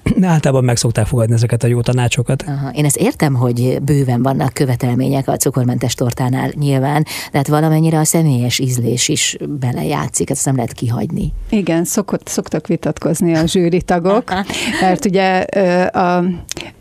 Uh-huh. 0.06 0.30
Általában 0.30 0.64
meg 0.64 0.76
szokták 0.76 1.06
fogadni 1.06 1.34
ezeket 1.34 1.62
a 1.62 1.66
jó 1.66 1.80
tanácsokat. 1.80 2.44
Aha. 2.46 2.70
Én 2.74 2.84
ezt 2.84 2.96
értem, 2.96 3.34
hogy 3.34 3.78
bőven 3.82 4.22
vannak 4.22 4.52
követelmények 4.52 5.28
a 5.28 5.36
cukormentes 5.36 5.76
zöldmentes 5.78 5.94
tortánál 5.94 6.50
nyilván, 6.54 7.04
de 7.30 7.38
hát 7.38 7.48
valamennyire 7.48 7.98
a 7.98 8.04
személyes 8.04 8.58
ízlés 8.58 9.08
is 9.08 9.36
belejátszik, 9.48 10.30
ezt 10.30 10.44
nem 10.44 10.56
lehet 10.56 10.72
kihagyni. 10.72 11.32
Igen, 11.48 11.84
szokott, 11.84 12.28
szoktak 12.28 12.66
vitatkozni 12.66 13.34
a 13.34 13.46
zsűritagok, 13.46 14.32
mert 14.80 15.04
ugye 15.04 15.38
a, 15.86 16.24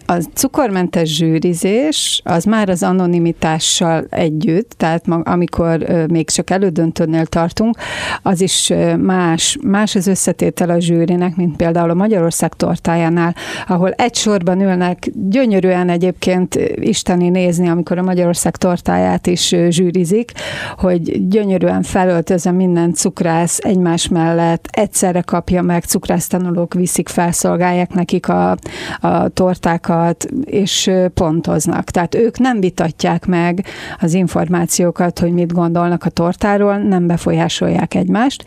a 0.09 0.13
cukormentes 0.33 1.15
zsűrizés 1.15 2.21
az 2.23 2.43
már 2.43 2.69
az 2.69 2.83
anonimitással 2.83 4.05
együtt, 4.09 4.71
tehát 4.77 5.03
amikor 5.23 5.77
még 6.09 6.29
csak 6.29 6.49
elődöntőnél 6.49 7.25
tartunk, 7.25 7.77
az 8.21 8.41
is 8.41 8.73
más, 8.97 9.57
más 9.61 9.95
az 9.95 10.07
összetétel 10.07 10.69
a 10.69 10.79
zsűrinek, 10.79 11.35
mint 11.35 11.55
például 11.55 11.89
a 11.89 11.93
Magyarország 11.93 12.53
tortájánál, 12.53 13.35
ahol 13.67 13.91
egy 13.91 14.15
sorban 14.15 14.61
ülnek, 14.61 15.09
gyönyörűen 15.13 15.89
egyébként 15.89 16.55
isteni 16.75 17.29
nézni, 17.29 17.69
amikor 17.69 17.97
a 17.97 18.03
Magyarország 18.03 18.55
tortáját 18.55 19.27
is 19.27 19.55
zsűrizik, 19.69 20.31
hogy 20.77 21.27
gyönyörűen 21.27 21.81
felöltözve 21.81 22.51
minden 22.51 22.93
cukrász 22.93 23.59
egymás 23.63 24.07
mellett 24.07 24.67
egyszerre 24.71 25.21
kapja 25.21 25.61
meg, 25.61 25.83
cukrásztanulók 25.83 26.73
viszik, 26.73 27.09
felszolgálják 27.09 27.93
nekik 27.93 28.27
a, 28.27 28.57
a 28.99 29.27
tortákat, 29.27 29.95
adatokat, 29.97 30.45
és 30.45 30.91
pontoznak. 31.13 31.83
Tehát 31.83 32.15
ők 32.15 32.39
nem 32.39 32.59
vitatják 32.59 33.25
meg 33.25 33.65
az 33.99 34.13
információkat, 34.13 35.19
hogy 35.19 35.31
mit 35.31 35.53
gondolnak 35.53 36.03
a 36.05 36.09
tortáról, 36.09 36.77
nem 36.77 37.07
befolyásolják 37.07 37.93
egymást. 37.93 38.43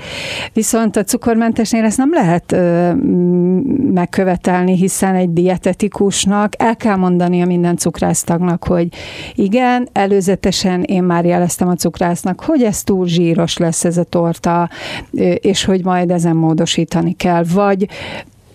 Viszont 0.53 0.97
a 0.97 1.03
cukormentesnél 1.03 1.85
ezt 1.85 1.97
nem 1.97 2.11
lehet 2.13 2.53
ö, 2.53 2.95
megkövetelni, 3.93 4.77
hiszen 4.77 5.15
egy 5.15 5.33
dietetikusnak 5.33 6.53
el 6.63 6.77
kell 6.77 6.97
mondani 6.97 7.43
a 7.43 7.47
minden 7.47 7.77
cukrásztagnak, 7.77 8.65
hogy 8.65 8.89
igen, 9.35 9.89
előzetesen 9.93 10.83
én 10.83 11.03
már 11.03 11.25
jeleztem 11.25 11.69
a 11.69 11.75
cukrásznak, 11.75 12.41
hogy 12.41 12.63
ez 12.63 12.83
túl 12.83 13.07
zsíros 13.07 13.57
lesz 13.57 13.85
ez 13.85 13.97
a 13.97 14.05
torta, 14.05 14.69
és 15.41 15.65
hogy 15.65 15.85
majd 15.85 16.11
ezen 16.11 16.37
módosítani 16.37 17.13
kell. 17.13 17.45
Vagy 17.55 17.89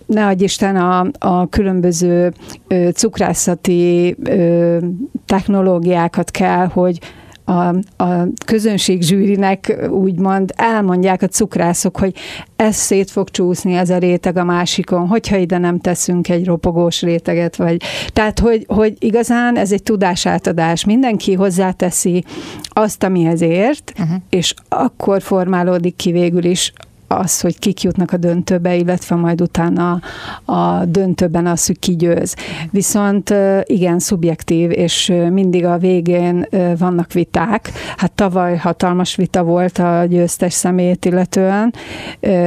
ne 0.06 0.26
adj 0.26 0.44
Isten 0.44 0.76
a, 0.76 1.06
a 1.18 1.48
különböző 1.48 2.32
ö, 2.68 2.88
cukrászati 2.94 4.16
ö, 4.24 4.78
technológiákat 5.24 6.30
kell, 6.30 6.66
hogy 6.66 6.98
a, 7.46 7.68
a 8.04 8.26
közönség 8.46 9.02
zsűrinek 9.02 9.86
úgymond 9.90 10.52
elmondják 10.56 11.22
a 11.22 11.26
cukrászok, 11.26 11.96
hogy 11.96 12.14
ez 12.56 12.76
szét 12.76 13.10
fog 13.10 13.30
csúszni 13.30 13.74
ez 13.74 13.90
a 13.90 13.98
réteg 13.98 14.36
a 14.36 14.44
másikon, 14.44 15.06
hogyha 15.06 15.36
ide 15.36 15.58
nem 15.58 15.78
teszünk 15.78 16.28
egy 16.28 16.46
ropogós 16.46 17.02
réteget, 17.02 17.56
vagy 17.56 17.82
tehát, 18.12 18.38
hogy, 18.38 18.64
hogy 18.68 18.96
igazán 18.98 19.56
ez 19.56 19.72
egy 19.72 19.82
tudásátadás. 19.82 20.84
Mindenki 20.84 21.34
hozzáteszi 21.34 22.24
azt, 22.68 23.02
amihez 23.02 23.40
ért, 23.40 23.92
uh-huh. 23.98 24.16
és 24.30 24.54
akkor 24.68 25.22
formálódik 25.22 25.96
ki 25.96 26.12
végül 26.12 26.44
is 26.44 26.72
az, 27.08 27.40
hogy 27.40 27.58
kik 27.58 27.82
jutnak 27.82 28.12
a 28.12 28.16
döntőbe, 28.16 28.74
illetve 28.74 29.16
majd 29.16 29.40
utána 29.40 30.00
a 30.44 30.84
döntőben 30.84 31.46
az, 31.46 31.66
hogy 31.66 31.78
ki 31.78 31.96
győz. 31.96 32.34
Viszont 32.70 33.34
igen, 33.62 33.98
szubjektív, 33.98 34.70
és 34.70 35.12
mindig 35.30 35.64
a 35.64 35.78
végén 35.78 36.48
vannak 36.78 37.12
viták. 37.12 37.72
Hát 37.96 38.12
tavaly 38.12 38.56
hatalmas 38.56 39.16
vita 39.16 39.42
volt 39.42 39.78
a 39.78 40.04
győztes 40.08 40.52
személyét 40.52 41.04
illetően, 41.04 41.74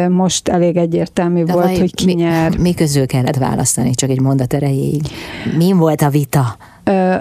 most 0.10 0.48
elég 0.48 0.76
egyértelmű 0.76 1.44
tavaly 1.44 1.66
volt, 1.66 1.80
hogy 1.80 1.96
ki 1.96 2.06
mi, 2.06 2.14
nyer. 2.14 2.58
Mi 2.58 2.74
közül 2.74 3.06
kellett 3.06 3.38
választani, 3.38 3.96
csak 3.96 4.10
egy 4.10 4.22
mondat 4.22 4.54
erejéig. 4.54 5.02
Mi 5.58 5.72
volt 5.72 6.02
a 6.02 6.10
vita? 6.10 6.58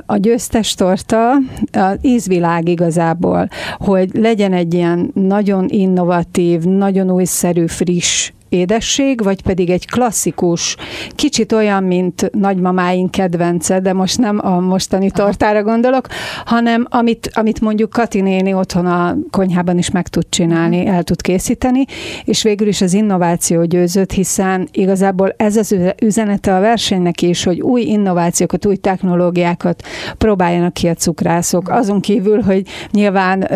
A 0.07 0.17
győztes 0.17 0.75
torta 0.75 1.33
az 1.73 1.99
ízvilág 2.01 2.69
igazából, 2.69 3.49
hogy 3.79 4.11
legyen 4.15 4.53
egy 4.53 4.75
ilyen 4.75 5.11
nagyon 5.15 5.67
innovatív, 5.69 6.63
nagyon 6.63 7.11
újszerű, 7.11 7.67
friss 7.67 8.33
édesség, 8.49 9.23
vagy 9.23 9.43
pedig 9.43 9.71
egy 9.71 9.87
klasszikus, 9.87 10.77
kicsit 11.15 11.53
olyan, 11.53 11.85
mint 11.85 12.31
nagymamáink 12.33 13.11
kedvence, 13.11 13.81
de 13.81 13.93
most 13.93 14.19
nem 14.19 14.39
a 14.43 14.61
mostani 14.61 15.11
tortára 15.11 15.63
gondolok, 15.63 16.07
hanem 16.45 16.87
amit, 16.91 17.31
amit 17.33 17.61
mondjuk 17.61 17.91
Kati 17.91 18.21
néni 18.21 18.55
otthon 18.55 18.87
a 18.87 19.17
konyhában 19.31 19.79
is 19.79 19.91
meg 19.91 20.09
tud 20.09 20.27
csinálni, 20.29 20.87
el 20.87 21.03
tud 21.03 21.21
készíteni, 21.21 21.85
és 22.25 22.43
végül 22.43 22.69
is 22.69 22.81
az 22.81 22.93
innováció 22.93 23.65
győzött, 23.65 24.13
hiszen 24.13 24.69
igazából 24.73 25.35
ez 25.37 25.57
az 25.57 25.77
üzenete 26.03 26.57
a 26.57 26.61
versenynek 26.61 27.23
is, 27.23 27.45
hogy 27.45 27.61
új 27.61 27.83
innovációkat, 27.83 28.67
új 28.67 28.77
technológiákat 28.77 29.83
próbáljanak 30.19 30.73
ki 30.73 30.89
a 30.89 30.95
cukrászok. 30.95 31.69
Azon 31.69 32.01
kívül, 32.01 32.41
hogy 32.41 32.63
nyilván 32.91 33.49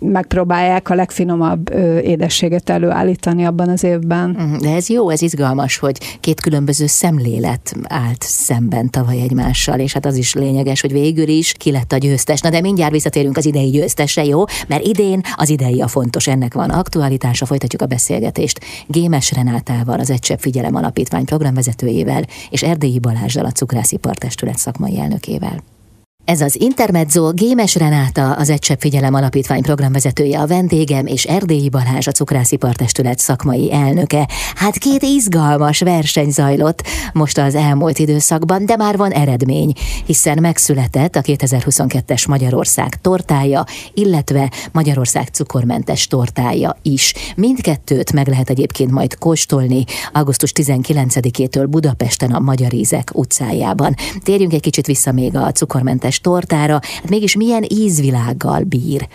megpróbálják 0.00 0.90
a 0.90 0.94
legfinomabb 0.94 1.72
édességet 2.02 2.70
előállítani 2.70 3.44
abban 3.44 3.68
az 3.68 3.84
évben. 3.84 4.30
Mhm, 4.30 4.58
de 4.58 4.74
ez 4.74 4.88
jó, 4.88 5.10
ez 5.10 5.22
izgalmas, 5.22 5.78
hogy 5.78 6.18
két 6.20 6.40
különböző 6.40 6.86
szemlélet 6.86 7.74
állt 7.82 8.22
szemben 8.22 8.90
tavaly 8.90 9.20
egymással, 9.20 9.78
és 9.78 9.92
hát 9.92 10.06
az 10.06 10.16
is 10.16 10.34
lényeges, 10.34 10.80
hogy 10.80 10.92
végül 10.92 11.28
is 11.28 11.52
ki 11.52 11.70
lett 11.70 11.92
a 11.92 11.96
győztes. 11.96 12.40
Na 12.40 12.50
de 12.50 12.60
mindjárt 12.60 12.92
visszatérünk 12.92 13.36
az 13.36 13.46
idei 13.46 13.70
győztesre, 13.70 14.24
jó? 14.24 14.44
Mert 14.68 14.84
idén 14.84 15.20
az 15.36 15.48
idei 15.48 15.80
a 15.80 15.88
fontos, 15.88 16.26
ennek 16.26 16.54
van 16.54 16.70
aktualitása, 16.70 17.46
folytatjuk 17.46 17.82
a 17.82 17.86
beszélgetést. 17.86 18.60
Gémes 18.86 19.32
Renátával, 19.32 20.00
az 20.00 20.10
Egysebb 20.10 20.40
Figyelem 20.40 20.74
Alapítvány 20.74 21.24
programvezetőjével, 21.24 22.22
és 22.50 22.62
Erdélyi 22.62 22.98
Balázsral, 22.98 23.44
a 23.44 23.50
Cukrászipartestület 23.50 24.58
szakmai 24.58 24.98
elnökével. 24.98 25.62
Ez 26.28 26.40
az 26.40 26.60
Intermezzo 26.60 27.32
Gémes 27.32 27.74
Renáta, 27.74 28.32
az 28.32 28.50
Egysebb 28.50 28.80
Figyelem 28.80 29.14
Alapítvány 29.14 29.62
programvezetője 29.62 30.40
a 30.40 30.46
vendégem, 30.46 31.06
és 31.06 31.24
Erdélyi 31.24 31.68
Balázs, 31.68 32.06
a 32.06 32.10
Cukrászipartestület 32.10 33.18
szakmai 33.18 33.72
elnöke. 33.72 34.28
Hát 34.54 34.78
két 34.78 35.02
izgalmas 35.02 35.80
verseny 35.80 36.30
zajlott 36.30 36.82
most 37.12 37.38
az 37.38 37.54
elmúlt 37.54 37.98
időszakban, 37.98 38.66
de 38.66 38.76
már 38.76 38.96
van 38.96 39.10
eredmény, 39.10 39.72
hiszen 40.06 40.38
megszületett 40.40 41.16
a 41.16 41.20
2022-es 41.20 42.28
Magyarország 42.28 43.00
tortája, 43.00 43.64
illetve 43.94 44.50
Magyarország 44.72 45.26
cukormentes 45.26 46.06
tortája 46.06 46.76
is. 46.82 47.14
Mindkettőt 47.36 48.12
meg 48.12 48.28
lehet 48.28 48.50
egyébként 48.50 48.90
majd 48.90 49.18
kóstolni 49.18 49.84
augusztus 50.12 50.52
19-től 50.54 51.66
Budapesten 51.68 52.30
a 52.30 52.38
Magyar 52.38 52.74
Ízek 52.74 53.10
utcájában. 53.14 53.94
Térjünk 54.22 54.52
egy 54.52 54.60
kicsit 54.60 54.86
vissza 54.86 55.12
még 55.12 55.36
a 55.36 55.52
cukormentes 55.52 56.16
tortára, 56.20 56.80
hát 56.82 57.08
mégis 57.08 57.36
milyen 57.36 57.64
ízvilággal 57.68 58.62
bír? 58.62 59.08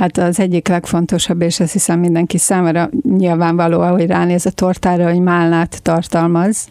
Hát 0.00 0.18
az 0.18 0.40
egyik 0.40 0.68
legfontosabb, 0.68 1.42
és 1.42 1.60
ezt 1.60 1.72
hiszem 1.72 2.00
mindenki 2.00 2.38
számára 2.38 2.90
nyilvánvaló, 3.16 3.80
ahogy 3.80 4.06
ránéz 4.06 4.46
a 4.46 4.50
tortára, 4.50 5.10
hogy 5.10 5.20
málnát 5.20 5.82
tartalmaz. 5.82 6.68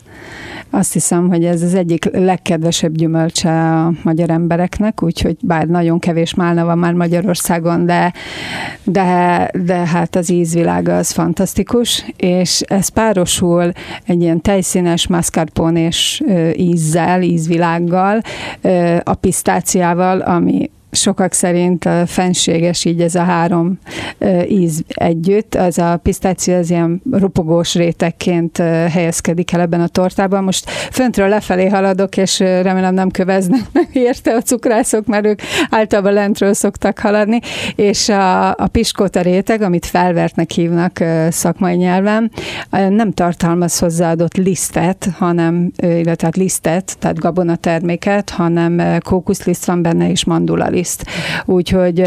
Azt 0.69 0.93
hiszem, 0.93 1.27
hogy 1.27 1.45
ez 1.45 1.61
az 1.61 1.73
egyik 1.73 2.09
legkedvesebb 2.11 2.95
gyümölcse 2.95 3.71
a 3.71 3.93
magyar 4.03 4.29
embereknek, 4.29 5.03
úgyhogy 5.03 5.37
bár 5.41 5.67
nagyon 5.67 5.99
kevés 5.99 6.33
málna 6.33 6.65
van 6.65 6.77
már 6.77 6.93
Magyarországon, 6.93 7.85
de, 7.85 8.13
de, 8.83 9.51
de 9.53 9.75
hát 9.75 10.15
az 10.15 10.29
ízvilága 10.29 10.97
az 10.97 11.11
fantasztikus, 11.11 12.05
és 12.17 12.61
ez 12.61 12.89
párosul 12.89 13.71
egy 14.05 14.21
ilyen 14.21 14.41
tejszínes 14.41 15.07
mascarpone-és 15.07 16.23
ízzel, 16.53 17.21
ízvilággal, 17.21 18.21
a 19.03 19.13
pisztáciával, 19.13 20.19
ami 20.19 20.69
sokak 20.91 21.33
szerint 21.33 21.89
fenséges 22.05 22.85
így 22.85 23.01
ez 23.01 23.15
a 23.15 23.23
három 23.23 23.79
íz 24.47 24.83
együtt. 24.87 25.55
Az 25.55 25.77
a 25.77 25.97
pisztácia 25.97 26.57
az 26.57 26.69
ilyen 26.69 27.01
ropogós 27.11 27.75
rétegként 27.75 28.57
helyezkedik 28.91 29.51
el 29.51 29.61
ebben 29.61 29.81
a 29.81 29.87
tortában. 29.87 30.43
Most 30.43 30.69
föntről 30.69 31.27
lefelé 31.27 31.67
haladok, 31.67 32.17
és 32.17 32.39
remélem 32.39 32.93
nem 32.93 33.09
köveznek 33.09 33.61
meg 33.73 33.89
érte 33.93 34.35
a 34.35 34.41
cukrászok, 34.41 35.05
mert 35.05 35.25
ők 35.25 35.41
általában 35.69 36.13
lentről 36.13 36.53
szoktak 36.53 36.99
haladni, 36.99 37.39
és 37.75 38.09
a, 38.09 38.49
a 38.49 38.67
piskóta 38.71 39.21
réteg, 39.21 39.61
amit 39.61 39.85
felvertnek 39.85 40.51
hívnak 40.51 41.03
szakmai 41.29 41.75
nyelven, 41.75 42.31
nem 42.69 43.11
tartalmaz 43.11 43.79
hozzáadott 43.79 44.37
lisztet, 44.37 45.09
hanem, 45.17 45.71
illetve 45.81 46.25
hát 46.25 46.35
lisztet, 46.35 46.97
tehát 46.99 47.19
gabonaterméket, 47.19 48.29
hanem 48.29 48.99
kókuszliszt 48.99 49.65
van 49.65 49.81
benne, 49.81 50.09
és 50.09 50.25
mandula 50.25 50.67
liszt. 50.79 51.05
Úgyhogy 51.45 51.99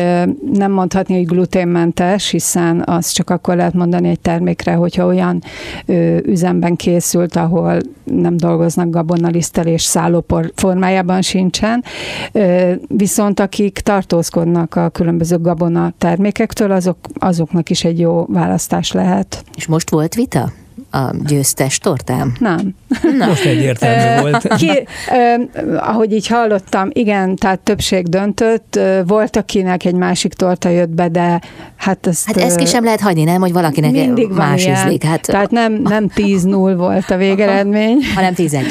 nem 0.53 0.73
mondhatni, 0.73 1.17
hogy 1.17 1.27
gluténmentes, 1.27 2.31
hiszen 2.31 2.83
az 2.87 3.11
csak 3.11 3.31
akkor 3.31 3.57
lehet 3.57 3.75
mondani 3.75 4.09
egy 4.09 4.21
termékre, 4.21 4.73
hogyha 4.73 5.07
olyan 5.07 5.43
üzemben 6.25 6.77
készült, 6.77 7.37
ahol 7.37 7.79
nem 8.05 8.37
dolgoznak 8.37 8.91
gabonalisztel 8.91 9.67
és 9.67 9.83
szállópor 9.83 10.53
formájában 10.55 11.23
sincsen. 11.23 11.85
Viszont 12.89 13.41
akik 13.41 13.79
tartózkodnak 13.79 14.75
a 14.75 14.89
különböző 14.89 15.39
gabona 15.39 15.93
termékektől, 15.99 16.71
azok, 16.71 16.97
azoknak 17.15 17.71
is 17.71 17.85
egy 17.85 17.99
jó 17.99 18.25
választás 18.29 18.93
lehet. 18.93 19.45
És 19.55 19.67
most 19.67 19.91
volt 19.91 20.15
vita? 20.15 20.53
A 20.93 21.11
győztes 21.27 21.79
tortám? 21.79 22.33
Nem. 22.39 22.75
Na. 23.19 23.27
Most 23.27 23.45
egyértelmű 23.45 24.21
volt. 24.21 24.55
Ki, 24.57 24.87
eh, 25.09 25.41
ahogy 25.77 26.13
így 26.13 26.27
hallottam, 26.27 26.89
igen, 26.93 27.37
tehát 27.37 27.61
többség 27.61 28.09
döntött, 28.09 28.79
volt, 29.07 29.37
akinek 29.37 29.85
egy 29.85 29.95
másik 29.95 30.33
torta 30.35 30.69
jött 30.69 30.89
be, 30.89 31.09
de 31.09 31.41
hát 31.77 32.07
ezt... 32.07 32.27
Hát 32.27 32.37
ezt 32.37 32.57
ki 32.57 32.67
sem 32.67 32.85
lehet 32.85 33.01
hagyni, 33.01 33.25
nem, 33.25 33.41
hogy 33.41 33.53
valakinek 33.53 33.91
mindig 33.91 34.29
más 34.29 34.67
ízlik. 34.67 35.05
Hát... 35.05 35.21
Tehát 35.21 35.51
nem, 35.51 35.73
nem 35.73 36.11
10-0 36.15 36.75
volt 36.77 37.11
a 37.11 37.17
végeredmény. 37.27 37.99
Hanem 38.15 38.35
11. 38.35 38.67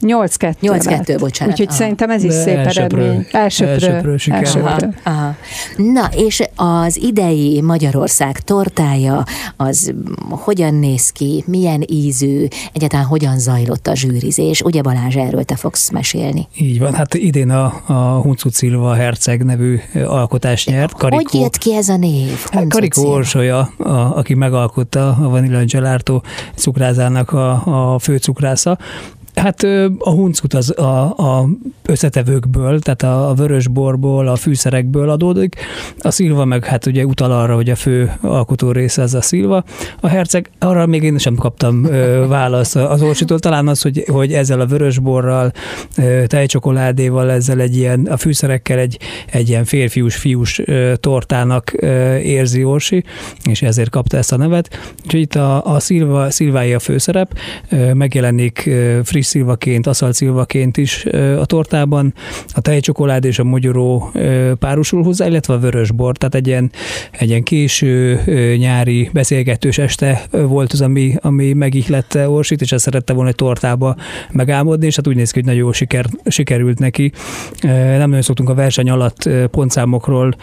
8-2. 0.00 0.54
8-2, 0.62 1.16
bocsánat. 1.18 1.52
Úgyhogy 1.52 1.66
aha. 1.68 1.76
szerintem 1.76 2.10
ez 2.10 2.24
is 2.24 2.34
De 2.34 2.40
szép 2.42 2.56
elsőprő. 2.56 3.02
eredmény. 3.02 3.26
Elsőprő. 3.30 3.72
Elsőprő, 3.72 4.16
elsőprő. 4.32 4.94
Aha, 5.04 5.16
aha. 5.16 5.34
Na, 5.76 6.08
és 6.16 6.42
az 6.56 6.96
idei 6.96 7.60
Magyarország 7.60 8.40
tortája, 8.40 9.24
az 9.56 9.94
hogyan 10.28 10.74
néz 10.74 11.10
ki, 11.10 11.44
milyen 11.46 11.82
ízű, 11.86 12.46
egyáltalán 12.72 13.06
hogyan 13.06 13.38
zajlott 13.38 13.86
a 13.86 13.94
zsűrizés? 13.94 14.60
Ugye 14.60 14.82
Balázs, 14.82 15.16
erről 15.16 15.44
te 15.44 15.56
fogsz 15.56 15.90
mesélni. 15.90 16.48
Így 16.56 16.78
van, 16.78 16.94
hát 16.94 17.14
idén 17.14 17.50
a, 17.50 17.82
a 17.86 18.20
Huncut 18.20 18.52
Szilva 18.52 18.94
Herceg 18.94 19.44
nevű 19.44 19.80
alkotás 20.06 20.66
nyert. 20.66 20.92
Karikó, 20.92 21.22
hogy 21.30 21.40
jött 21.40 21.58
ki 21.58 21.74
ez 21.74 21.88
a 21.88 21.96
név? 21.96 22.44
Hát 22.52 22.68
Karikó 22.68 23.10
Orsolya, 23.10 23.72
a, 23.76 23.90
aki 23.90 24.34
megalkotta 24.34 25.08
a 25.08 25.28
Vanilla 25.28 25.64
Gelato 25.64 26.20
cukrázának 26.54 27.32
a, 27.32 27.92
a 27.94 27.98
főcukrásza, 27.98 28.78
Hát 29.34 29.62
a 29.98 30.10
huncut 30.10 30.54
az 30.54 30.78
a, 30.78 31.16
a 31.16 31.48
összetevőkből, 31.86 32.80
tehát 32.80 33.02
a, 33.02 33.28
a 33.28 33.34
vörösborból, 33.34 34.28
a 34.28 34.36
fűszerekből 34.36 35.10
adódik. 35.10 35.56
A 35.98 36.10
szilva 36.10 36.44
meg 36.44 36.64
hát 36.64 36.86
ugye 36.86 37.04
utal 37.04 37.32
arra, 37.32 37.54
hogy 37.54 37.70
a 37.70 37.74
fő 37.74 38.12
alkotó 38.20 38.70
része 38.70 39.02
az 39.02 39.14
a 39.14 39.20
szilva. 39.20 39.64
A 40.00 40.08
herceg, 40.08 40.50
arra 40.58 40.86
még 40.86 41.02
én 41.02 41.18
sem 41.18 41.34
kaptam 41.34 41.84
ö, 41.84 42.26
választ 42.28 42.76
az 42.76 43.02
orsitól, 43.02 43.38
talán 43.38 43.68
az, 43.68 43.82
hogy, 43.82 44.04
hogy 44.06 44.32
ezzel 44.32 44.60
a 44.60 44.66
vörösborral, 44.66 45.52
ö, 45.96 46.22
tejcsokoládéval, 46.26 47.30
ezzel 47.30 47.60
egy 47.60 47.76
ilyen, 47.76 48.06
a 48.06 48.16
fűszerekkel 48.16 48.78
egy, 48.78 48.98
egy 49.26 49.48
ilyen 49.48 49.64
férfius-fiús 49.64 50.60
ö, 50.64 50.92
tortának 50.96 51.72
ö, 51.76 52.16
érzi 52.16 52.64
Orsi, 52.64 53.04
és 53.44 53.62
ezért 53.62 53.90
kapta 53.90 54.16
ezt 54.16 54.32
a 54.32 54.36
nevet. 54.36 54.94
Úgyhogy 55.04 55.20
itt 55.20 55.34
a, 55.34 55.64
a 55.64 55.80
szilva, 55.80 56.30
szilvái 56.30 56.74
a 56.74 56.78
főszerep, 56.78 57.38
ö, 57.70 57.92
megjelenik 57.94 58.66
ö, 58.66 59.00
friss 59.04 59.19
szilvaként, 59.24 59.86
aszalt 59.86 60.14
szilvaként 60.14 60.76
is 60.76 61.04
a 61.38 61.44
tortában, 61.44 62.14
a 62.54 62.60
tejcsokolád 62.60 63.24
és 63.24 63.38
a 63.38 63.44
mogyoró 63.44 64.12
párosul 64.58 65.02
hozzá, 65.02 65.26
illetve 65.26 65.54
a 65.54 65.58
vörösbor, 65.58 66.16
tehát 66.16 66.34
egy 66.34 66.46
ilyen, 66.46 66.70
egy 67.10 67.28
ilyen 67.28 67.42
késő 67.42 68.20
nyári 68.56 69.10
beszélgetős 69.12 69.78
este 69.78 70.22
volt 70.30 70.72
az, 70.72 70.80
ami, 70.80 71.14
ami 71.20 71.52
megihlette 71.52 72.28
Orsit, 72.28 72.60
és 72.60 72.72
ezt 72.72 72.84
szerette 72.84 73.12
volna 73.12 73.28
egy 73.28 73.34
tortába 73.34 73.96
megálmodni, 74.32 74.86
és 74.86 74.96
hát 74.96 75.06
úgy 75.06 75.16
néz 75.16 75.30
ki, 75.30 75.38
hogy 75.38 75.48
nagyon 75.48 75.60
jó 75.60 75.72
siker, 75.72 76.06
sikerült 76.26 76.78
neki. 76.78 77.12
Nem 77.62 78.08
nagyon 78.08 78.22
szoktunk 78.22 78.48
a 78.48 78.54
verseny 78.54 78.90
alatt 78.90 79.28
pontszámokról 79.50 80.34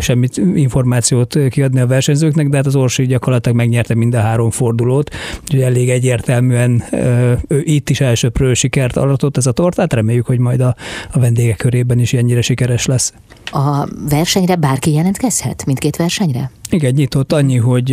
semmit 0.00 0.36
információt 0.54 1.38
kiadni 1.48 1.80
a 1.80 1.86
versenyzőknek, 1.86 2.48
de 2.48 2.56
hát 2.56 2.66
az 2.66 2.76
Orsi 2.76 3.06
gyakorlatilag 3.06 3.56
megnyerte 3.56 3.94
mind 3.94 4.14
a 4.14 4.20
három 4.20 4.50
fordulót, 4.50 5.14
úgyhogy 5.42 5.60
elég 5.60 5.90
egyértelműen 5.90 6.82
ő 7.48 7.62
itt 7.64 7.90
is 7.92 8.00
elsőprő 8.00 8.54
sikert 8.54 8.96
aratott 8.96 9.36
ez 9.36 9.46
a 9.46 9.52
tortát, 9.52 9.92
reméljük, 9.92 10.26
hogy 10.26 10.38
majd 10.38 10.60
a, 10.60 10.74
a 11.12 11.18
vendégek 11.18 11.56
körében 11.56 11.98
is 11.98 12.12
ennyire 12.12 12.40
sikeres 12.40 12.86
lesz. 12.86 13.14
A 13.54 13.88
versenyre 14.08 14.54
bárki 14.54 14.92
jelentkezhet? 14.92 15.64
Mindkét 15.66 15.96
versenyre? 15.96 16.50
Igen, 16.70 16.92
nyitott 16.94 17.32
annyi, 17.32 17.56
hogy 17.56 17.90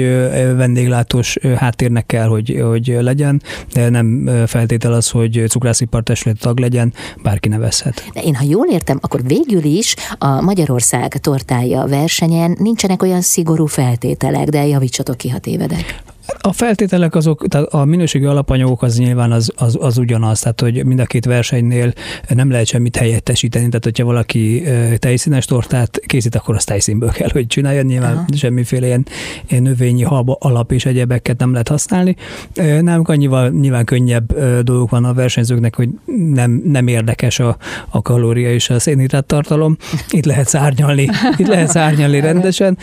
vendéglátós 0.55 1.37
háttérnek 1.57 2.05
kell, 2.05 2.27
hogy, 2.27 2.59
hogy 2.61 2.97
legyen, 2.99 3.41
de 3.73 3.89
nem 3.89 4.29
feltétel 4.45 4.93
az, 4.93 5.09
hogy 5.09 5.43
cukrászipar 5.47 6.03
tag 6.39 6.59
legyen, 6.59 6.93
bárki 7.23 7.49
nevezhet. 7.49 8.09
De 8.13 8.21
én, 8.21 8.35
ha 8.35 8.45
jól 8.49 8.67
értem, 8.71 8.97
akkor 9.01 9.23
végül 9.23 9.63
is 9.63 9.95
a 10.17 10.41
Magyarország 10.41 11.17
tortája 11.17 11.85
versenyen 11.85 12.55
nincsenek 12.59 13.01
olyan 13.01 13.21
szigorú 13.21 13.65
feltételek, 13.65 14.47
de 14.47 14.67
javítsatok 14.67 15.17
ki, 15.17 15.29
ha 15.29 15.39
tévedek. 15.39 16.01
A 16.41 16.53
feltételek 16.53 17.15
azok, 17.15 17.47
tehát 17.47 17.67
a 17.67 17.85
minőségi 17.85 18.25
alapanyagok 18.25 18.81
az 18.81 18.97
nyilván 18.97 19.31
az, 19.31 19.51
az, 19.55 19.77
az 19.79 19.97
ugyanaz, 19.97 20.39
tehát 20.39 20.61
hogy 20.61 20.85
mind 20.85 20.99
a 20.99 21.05
két 21.05 21.25
versenynél 21.25 21.93
nem 22.27 22.51
lehet 22.51 22.65
semmit 22.65 22.95
helyettesíteni, 22.95 23.67
tehát 23.67 23.83
hogyha 23.83 24.05
valaki 24.05 24.63
tejszínes 24.97 25.45
tortát 25.49 25.99
készít, 26.05 26.35
akkor 26.35 26.55
azt 26.55 26.67
tejszínből 26.67 27.09
kell, 27.09 27.29
hogy 27.31 27.47
csináljon, 27.47 27.85
nyilván 27.85 28.15
Aha. 28.15 28.25
semmiféle 28.33 28.85
ilyen, 28.85 29.05
ilyen 29.47 29.63
növényi 29.63 30.03
hab 30.03 30.29
alap 30.39 30.71
és 30.71 30.85
egyebeket 30.85 31.37
nem 31.37 31.51
lehet 31.51 31.67
használni. 31.67 32.15
Nálunk 32.81 33.09
annyival 33.09 33.49
nyilván 33.49 33.85
könnyebb 33.85 34.39
dolgok 34.63 34.89
van 34.89 35.05
a 35.05 35.13
versenyzőknek, 35.13 35.75
hogy 35.75 35.89
nem, 36.33 36.61
nem 36.65 36.87
érdekes 36.87 37.39
a, 37.39 37.57
a 37.89 38.01
kalória 38.01 38.53
és 38.53 38.69
a 38.69 38.79
szénhidrát 38.79 39.25
tartalom. 39.25 39.77
Itt 40.09 40.25
lehet 40.25 40.47
szárnyalni, 40.47 41.09
itt 41.37 41.47
lehet 41.47 41.69
szárnyalni 41.69 42.19
rendesen, 42.19 42.77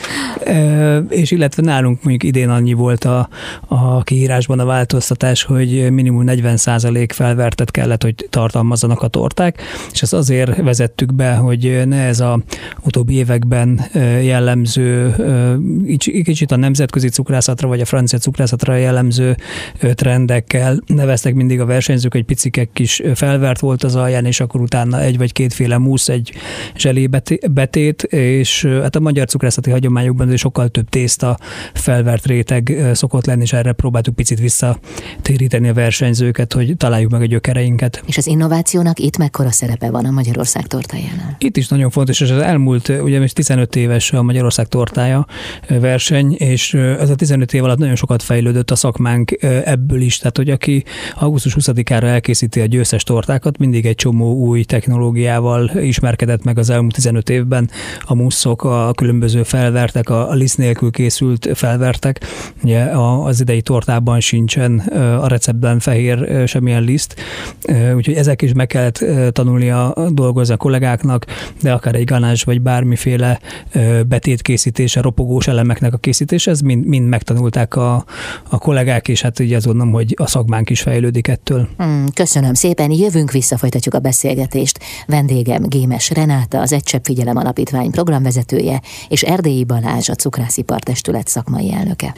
és 1.09 1.31
illetve 1.31 1.63
nálunk 1.63 2.03
mondjuk 2.03 2.23
idén 2.23 2.49
annyi 2.49 2.73
volt 2.73 3.05
a, 3.05 3.29
a 3.67 4.03
kiírásban 4.03 4.59
a 4.59 4.65
változtatás, 4.65 5.43
hogy 5.43 5.93
minimum 5.93 6.25
40% 6.27 7.09
felvertet 7.13 7.71
kellett, 7.71 8.03
hogy 8.03 8.27
tartalmazzanak 8.31 9.03
a 9.03 9.09
torták, 9.09 9.63
és 9.93 10.03
ezt 10.03 10.15
azért 10.15 10.57
vezettük 10.57 11.15
be, 11.15 11.35
hogy 11.35 11.83
ne 11.87 12.03
ez 12.03 12.21
a 12.21 12.41
utóbbi 12.85 13.15
években 13.15 13.81
jellemző, 14.23 15.15
kicsit 16.25 16.53
a 16.53 16.57
nemzetközi 16.57 17.09
cukrászatra 17.09 17.69
vagy 17.69 17.81
a 17.81 17.85
francia 17.85 18.19
cukrászatra 18.19 18.75
jellemző 18.75 19.37
trendekkel 19.95 20.83
neveztek 20.87 21.35
mindig 21.35 21.61
a 21.61 21.65
versenyzők, 21.65 22.13
hogy 22.13 22.25
picikek 22.25 22.71
kis 22.73 23.03
felvert 23.15 23.61
volt 23.61 23.85
az 23.85 23.95
alján, 23.95 24.25
és 24.25 24.41
akkor 24.41 24.61
utána 24.61 25.01
egy 25.01 25.19
vagy 25.19 25.33
kétféle 25.33 25.79
musz, 25.79 26.09
egy 26.09 26.33
zselé 26.77 27.09
betét, 27.51 28.03
és 28.03 28.65
hát 28.83 28.97
a 28.97 29.01
magyar 29.01 29.27
cukrászati 29.27 29.71
hagyományokban 29.71 30.37
sokkal 30.37 30.69
több 30.69 30.89
tészta 30.89 31.39
felvert 31.75 32.27
réteg 32.27 32.91
szokott 32.93 33.27
lenni, 33.27 33.43
és 33.43 33.53
erre 33.53 33.73
próbáltuk 33.73 34.15
picit 34.15 34.41
visszatéríteni 34.41 35.69
a 35.69 35.75
versenyzőket, 35.75 36.53
hogy 36.53 36.77
találjuk 36.77 37.11
meg 37.11 37.21
a 37.21 37.27
gyökereinket. 37.27 38.03
És 38.07 38.17
az 38.17 38.27
innovációnak 38.27 38.99
itt 38.99 39.17
mekkora 39.17 39.51
szerepe 39.51 39.91
van 39.91 40.05
a 40.05 40.11
Magyarország 40.11 40.67
tortájánál? 40.67 41.37
Itt 41.39 41.57
is 41.57 41.69
nagyon 41.69 41.91
fontos, 41.91 42.21
és 42.21 42.31
az 42.37 42.43
elmúlt, 42.43 42.89
ugye 42.89 43.21
most 43.21 43.35
15 43.35 43.77
éves 43.77 44.13
a 44.13 44.23
Magyarország 44.23 44.67
tortája 44.67 45.27
verseny, 45.69 46.33
és 46.33 46.75
ez 46.75 47.11
a 47.11 47.15
15 47.15 47.53
év 47.55 47.65
alatt 47.65 47.79
nagyon 47.79 47.95
sokat 47.95 48.23
fejlődött 48.23 48.71
a 48.71 48.75
szakmánk 48.77 49.43
ebből 49.65 50.01
is, 50.01 50.19
tehát 50.19 50.37
hogy 50.37 50.51
aki 50.51 50.85
augusztus 51.15 51.57
20-ára 51.61 52.03
elkészíti 52.03 52.61
a 52.61 52.67
győztes 52.67 53.03
tortákat, 53.03 53.59
mindig 53.59 53.87
egy 53.87 53.95
csomó 53.95 54.35
új 54.35 54.65
technológiával 54.65 55.71
ismerkedett 55.75 56.45
meg 56.45 56.59
az 56.59 56.71
elmúlt 56.71 56.95
15 56.95 57.31
évben, 57.31 57.71
a 58.01 58.15
muszok, 58.15 58.65
a 58.65 58.93
különböző 58.97 59.43
felvertek, 59.43 60.09
a 60.09 60.33
liszt 60.33 60.59
nélkül 60.59 60.91
készült 60.91 61.49
felvertek, 61.55 62.21
ugye 62.63 62.83
az 63.25 63.41
idei 63.41 63.63
tortában 63.63 64.21
sincsen 64.21 64.79
a 65.21 65.29
receptben 65.29 65.79
fehér 65.79 66.43
semmilyen 66.47 66.83
liszt, 66.83 67.15
úgyhogy 67.95 68.15
ezek 68.15 68.43
is 68.43 68.53
meg 68.53 68.67
kellett 68.67 69.05
tanulnia 69.33 69.95
dolgozni 70.09 70.55
a 70.55 70.57
kollégáknak, 70.57 71.27
de 71.63 71.73
akár 71.73 71.95
egy 71.95 72.05
ganás 72.27 72.43
vagy 72.43 72.61
bármiféle 72.61 73.41
betétkészítése, 74.07 75.01
ropogós 75.01 75.47
elemeknek 75.47 75.93
a 75.93 75.97
készítése, 75.97 76.51
ez 76.51 76.61
mind, 76.61 76.87
mind 76.87 77.09
megtanulták 77.09 77.77
a, 77.77 78.05
a 78.49 78.59
kollégák, 78.59 79.09
és 79.09 79.21
hát 79.21 79.39
ugye 79.39 79.57
azt 79.57 79.67
gondolom, 79.67 79.93
hogy 79.93 80.15
a 80.19 80.27
szakmánk 80.27 80.71
is 80.71 80.81
fejlődik 80.81 81.29
ettől. 81.29 81.69
Hmm, 81.77 82.07
köszönöm 82.15 82.55
szépen, 82.55 82.91
jövünk 82.91 83.31
vissza, 83.33 83.57
folytatjuk 83.57 83.95
a 83.95 83.99
beszélgetést. 83.99 84.79
Vendégem 85.07 85.63
Gémes 85.63 86.11
Renáta, 86.11 86.61
az 86.61 86.73
Egy 86.73 87.01
Figyelem 87.03 87.37
Alapítvány 87.37 87.91
programvezetője, 87.91 88.81
és 89.09 89.23
Erdélyi 89.23 89.65
Balázs, 89.65 90.09
a 90.09 90.15
Cukrászipartestület 90.15 91.29
szakmai 91.29 91.73
elnöke. 91.73 92.15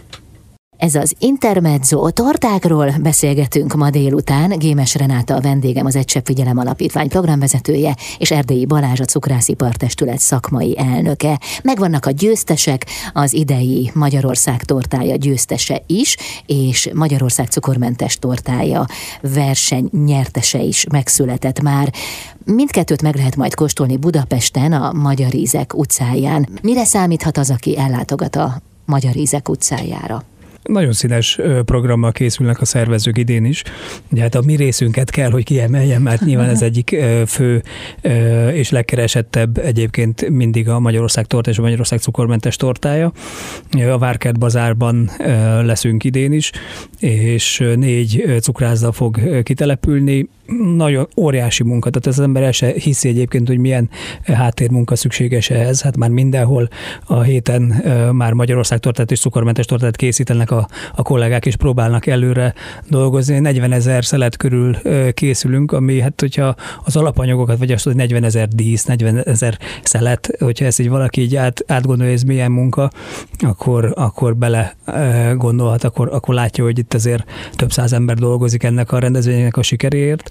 Ez 0.78 0.94
az 0.94 1.14
Intermezzo 1.18 2.10
tortákról 2.10 2.94
beszélgetünk 3.00 3.74
ma 3.74 3.90
délután. 3.90 4.58
Gémes 4.58 4.94
Renáta 4.94 5.34
a 5.34 5.40
vendégem, 5.40 5.86
az 5.86 5.96
Egy 5.96 6.20
Figyelem 6.24 6.58
Alapítvány 6.58 7.08
programvezetője, 7.08 7.96
és 8.18 8.30
Erdélyi 8.30 8.66
Balázs 8.66 9.00
a 9.00 9.04
Cukrászipartestület 9.04 10.18
szakmai 10.18 10.78
elnöke. 10.78 11.40
Megvannak 11.62 12.06
a 12.06 12.10
győztesek, 12.10 12.86
az 13.12 13.32
idei 13.32 13.90
Magyarország 13.94 14.64
tortája 14.64 15.16
győztese 15.16 15.82
is, 15.86 16.16
és 16.46 16.90
Magyarország 16.94 17.46
cukormentes 17.46 18.18
tortája 18.18 18.86
verseny 19.20 19.88
nyertese 20.04 20.60
is 20.60 20.86
megszületett 20.90 21.60
már. 21.60 21.92
Mindkettőt 22.44 23.02
meg 23.02 23.16
lehet 23.16 23.36
majd 23.36 23.54
kóstolni 23.54 23.96
Budapesten, 23.96 24.72
a 24.72 24.92
Magyar 24.92 25.34
Ízek 25.34 25.74
utcáján. 25.74 26.48
Mire 26.62 26.84
számíthat 26.84 27.38
az, 27.38 27.50
aki 27.50 27.78
ellátogat 27.78 28.36
a 28.36 28.60
Magyar 28.84 29.16
Ízek 29.16 29.48
utcájára? 29.48 30.24
Nagyon 30.68 30.92
színes 30.92 31.38
programmal 31.64 32.12
készülnek 32.12 32.60
a 32.60 32.64
szervezők 32.64 33.18
idén 33.18 33.44
is. 33.44 33.62
Ugye 34.10 34.22
hát 34.22 34.34
a 34.34 34.42
mi 34.44 34.56
részünket 34.56 35.10
kell, 35.10 35.30
hogy 35.30 35.44
kiemeljem, 35.44 36.02
mert 36.02 36.24
nyilván 36.24 36.48
ez 36.48 36.62
egyik 36.62 36.96
fő 37.26 37.62
és 38.52 38.70
legkeresettebb 38.70 39.58
egyébként 39.58 40.28
mindig 40.28 40.68
a 40.68 40.78
Magyarország 40.78 41.26
torta 41.26 41.50
és 41.50 41.58
a 41.58 41.62
Magyarország 41.62 41.98
cukormentes 41.98 42.56
tortája. 42.56 43.12
A 43.90 43.98
Várkert 43.98 44.38
bazárban 44.38 45.10
leszünk 45.62 46.04
idén 46.04 46.32
is, 46.32 46.50
és 46.98 47.64
négy 47.76 48.24
cukrászda 48.40 48.92
fog 48.92 49.42
kitelepülni 49.42 50.28
nagyon 50.76 51.08
óriási 51.16 51.62
munka, 51.62 51.90
tehát 51.90 52.18
az 52.18 52.24
ember 52.24 52.42
el 52.42 52.52
se 52.52 52.66
hiszi 52.66 53.08
egyébként, 53.08 53.48
hogy 53.48 53.58
milyen 53.58 53.90
háttérmunka 54.22 54.96
szükséges 54.96 55.50
ehhez. 55.50 55.82
Hát 55.82 55.96
már 55.96 56.10
mindenhol 56.10 56.68
a 57.06 57.20
héten 57.20 57.62
már 58.12 58.32
Magyarország 58.32 58.78
tortát 58.78 59.10
és 59.10 59.20
cukormentes 59.20 59.66
tortát 59.66 59.96
készítenek 59.96 60.50
a, 60.50 60.68
a 60.94 61.02
kollégák, 61.02 61.46
és 61.46 61.56
próbálnak 61.56 62.06
előre 62.06 62.54
dolgozni. 62.88 63.38
40 63.38 63.72
ezer 63.72 64.04
szelet 64.04 64.36
körül 64.36 64.76
készülünk, 65.12 65.72
ami 65.72 66.00
hát 66.00 66.20
hogyha 66.20 66.54
az 66.84 66.96
alapanyagokat, 66.96 67.58
vagy 67.58 67.72
azt, 67.72 67.84
hogy 67.84 67.96
40 67.96 68.24
ezer 68.24 68.48
dísz, 68.48 68.84
40 68.84 69.22
ezer 69.22 69.58
szelet, 69.82 70.30
hogyha 70.38 70.64
ezt 70.64 70.80
így 70.80 70.88
valaki 70.88 71.20
így 71.20 71.36
át, 71.36 71.64
átgondolja, 71.66 72.12
ez 72.12 72.22
milyen 72.22 72.50
munka, 72.50 72.90
akkor, 73.38 73.92
akkor 73.94 74.36
bele 74.36 74.76
gondolhat, 75.36 75.84
akkor, 75.84 76.08
akkor 76.12 76.34
látja, 76.34 76.64
hogy 76.64 76.78
itt 76.78 76.94
azért 76.94 77.24
több 77.52 77.72
száz 77.72 77.92
ember 77.92 78.16
dolgozik 78.16 78.62
ennek 78.62 78.92
a 78.92 78.98
rendezvénynek 78.98 79.56
a 79.56 79.62
sikeréért 79.62 80.30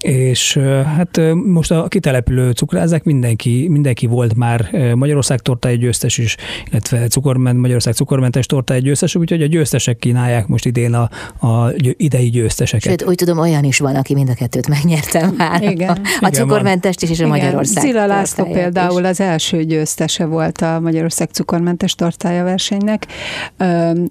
és 0.00 0.56
hát 0.96 1.20
most 1.34 1.70
a 1.70 1.88
kitelepülő 1.88 2.50
cukrázák 2.50 3.04
mindenki, 3.04 3.66
mindenki 3.68 4.06
volt 4.06 4.36
már 4.36 4.70
Magyarország 4.94 5.40
tortája 5.40 5.76
győztes 5.76 6.18
is, 6.18 6.36
illetve 6.70 7.06
cukorment, 7.06 7.60
Magyarország 7.60 7.94
cukormentes 7.94 8.46
tortája 8.46 8.80
győztes, 8.80 9.14
úgyhogy 9.14 9.42
a 9.42 9.46
győztesek 9.46 9.98
kínálják 9.98 10.46
most 10.46 10.66
idén 10.66 10.94
a, 10.94 11.10
a 11.46 11.72
idei 11.96 12.30
győzteseket. 12.30 12.90
Sőt, 12.90 13.08
úgy 13.08 13.14
tudom, 13.14 13.38
olyan 13.38 13.64
is 13.64 13.78
van, 13.78 13.94
aki 13.94 14.14
mind 14.14 14.28
a 14.28 14.34
kettőt 14.34 14.68
megnyerte 14.68 15.30
már. 15.36 15.62
Igen. 15.62 15.88
A, 15.88 16.26
a 16.26 16.28
cukormentest 16.28 17.02
is, 17.02 17.10
és 17.10 17.20
a 17.20 17.24
Igen. 17.24 17.38
Magyarország 17.38 17.84
Zila 17.84 18.06
László 18.06 18.44
például 18.44 19.00
is. 19.00 19.08
az 19.08 19.20
első 19.20 19.64
győztese 19.64 20.24
volt 20.24 20.60
a 20.60 20.80
Magyarország 20.80 21.28
cukormentes 21.28 21.94
tortája 21.94 22.44
versenynek. 22.44 23.06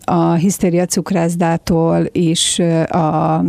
A 0.03 0.33
Hisztéria 0.33 0.85
cukrászdától 0.85 2.05
is 2.11 2.59
a 2.89 3.43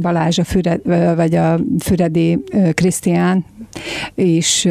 Balázs 0.00 0.38
a 0.38 0.44
Füred, 0.44 0.80
vagy 1.16 1.34
a 1.34 1.39
Füredi 1.78 2.44
Krisztián 2.74 3.44
is, 4.14 4.64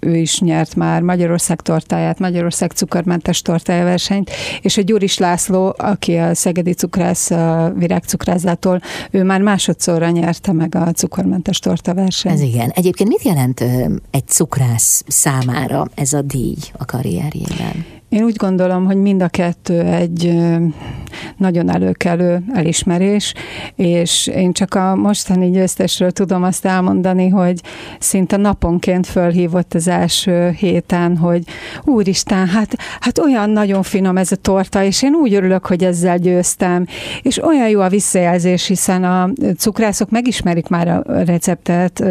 ő 0.00 0.16
is 0.16 0.40
nyert 0.40 0.74
már 0.74 1.02
Magyarország 1.02 1.60
tortáját, 1.60 2.18
Magyarország 2.18 2.70
cukormentes 2.70 3.42
tortája 3.42 3.84
versenyt, 3.84 4.30
és 4.62 4.76
a 4.76 4.82
Gyuris 4.82 5.18
László, 5.18 5.74
aki 5.78 6.16
a 6.16 6.34
Szegedi 6.34 6.72
cukrász, 6.72 7.30
a 7.30 7.72
virágcukrázától, 7.76 8.80
ő 9.10 9.22
már 9.22 9.40
másodszorra 9.40 10.10
nyerte 10.10 10.52
meg 10.52 10.74
a 10.74 10.92
cukormentes 10.92 11.58
torta 11.58 11.94
versenyt. 11.94 12.34
Ez 12.34 12.40
igen. 12.40 12.70
Egyébként 12.70 13.08
mit 13.08 13.22
jelent 13.22 13.64
egy 14.10 14.26
cukrász 14.26 15.04
számára 15.06 15.86
ez 15.94 16.12
a 16.12 16.22
díj 16.22 16.56
a 16.72 16.84
karrierjében? 16.84 17.84
Én 18.08 18.22
úgy 18.22 18.36
gondolom, 18.36 18.84
hogy 18.84 18.96
mind 18.96 19.22
a 19.22 19.28
kettő 19.28 19.80
egy 19.80 20.38
nagyon 21.36 21.70
előkelő 21.70 22.42
elismerés, 22.54 23.34
és 23.74 24.26
én 24.26 24.52
csak 24.52 24.74
a 24.74 24.94
mostani 24.94 25.50
győztesről 25.50 26.10
tudom 26.10 26.42
azt 26.42 26.64
elmondani, 26.64 27.28
hogy 27.28 27.60
szinte 27.98 28.36
naponként 28.36 29.06
fölhívott 29.06 29.74
az 29.74 29.88
első 29.88 30.50
héten, 30.50 31.16
hogy 31.16 31.42
úristen, 31.84 32.46
hát, 32.46 32.76
hát 33.00 33.18
olyan 33.18 33.50
nagyon 33.50 33.82
finom 33.82 34.16
ez 34.16 34.32
a 34.32 34.36
torta, 34.36 34.82
és 34.82 35.02
én 35.02 35.14
úgy 35.14 35.34
örülök, 35.34 35.66
hogy 35.66 35.84
ezzel 35.84 36.18
győztem, 36.18 36.86
és 37.22 37.42
olyan 37.42 37.68
jó 37.68 37.80
a 37.80 37.88
visszajelzés, 37.88 38.66
hiszen 38.66 39.04
a 39.04 39.30
cukrászok 39.56 40.10
megismerik 40.10 40.68
már 40.68 40.88
a 40.88 41.02
receptet, 41.24 42.04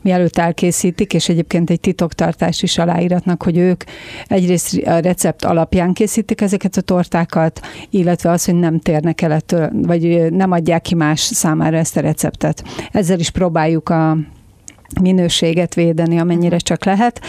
mielőtt 0.00 0.38
elkészítik, 0.38 1.14
és 1.14 1.28
egyébként 1.28 1.70
egy 1.70 1.80
titoktartás 1.80 2.62
is 2.62 2.78
aláíratnak, 2.78 3.42
hogy 3.42 3.56
ők 3.58 3.84
egyrészt 4.26 4.76
a 4.84 4.98
recept 4.98 5.31
recept 5.32 5.44
alapján 5.44 5.92
készítik 5.92 6.40
ezeket 6.40 6.76
a 6.76 6.80
tortákat, 6.80 7.60
illetve 7.90 8.30
az, 8.30 8.44
hogy 8.44 8.54
nem 8.54 8.78
térnek 8.78 9.20
el 9.20 9.32
ettől, 9.32 9.70
vagy 9.72 10.32
nem 10.32 10.50
adják 10.50 10.82
ki 10.82 10.94
más 10.94 11.20
számára 11.20 11.76
ezt 11.76 11.96
a 11.96 12.00
receptet. 12.00 12.64
Ezzel 12.90 13.18
is 13.18 13.30
próbáljuk 13.30 13.88
a 13.88 14.16
minőséget 15.00 15.74
védeni, 15.74 16.18
amennyire 16.18 16.56
csak 16.56 16.84
lehet, 16.84 17.20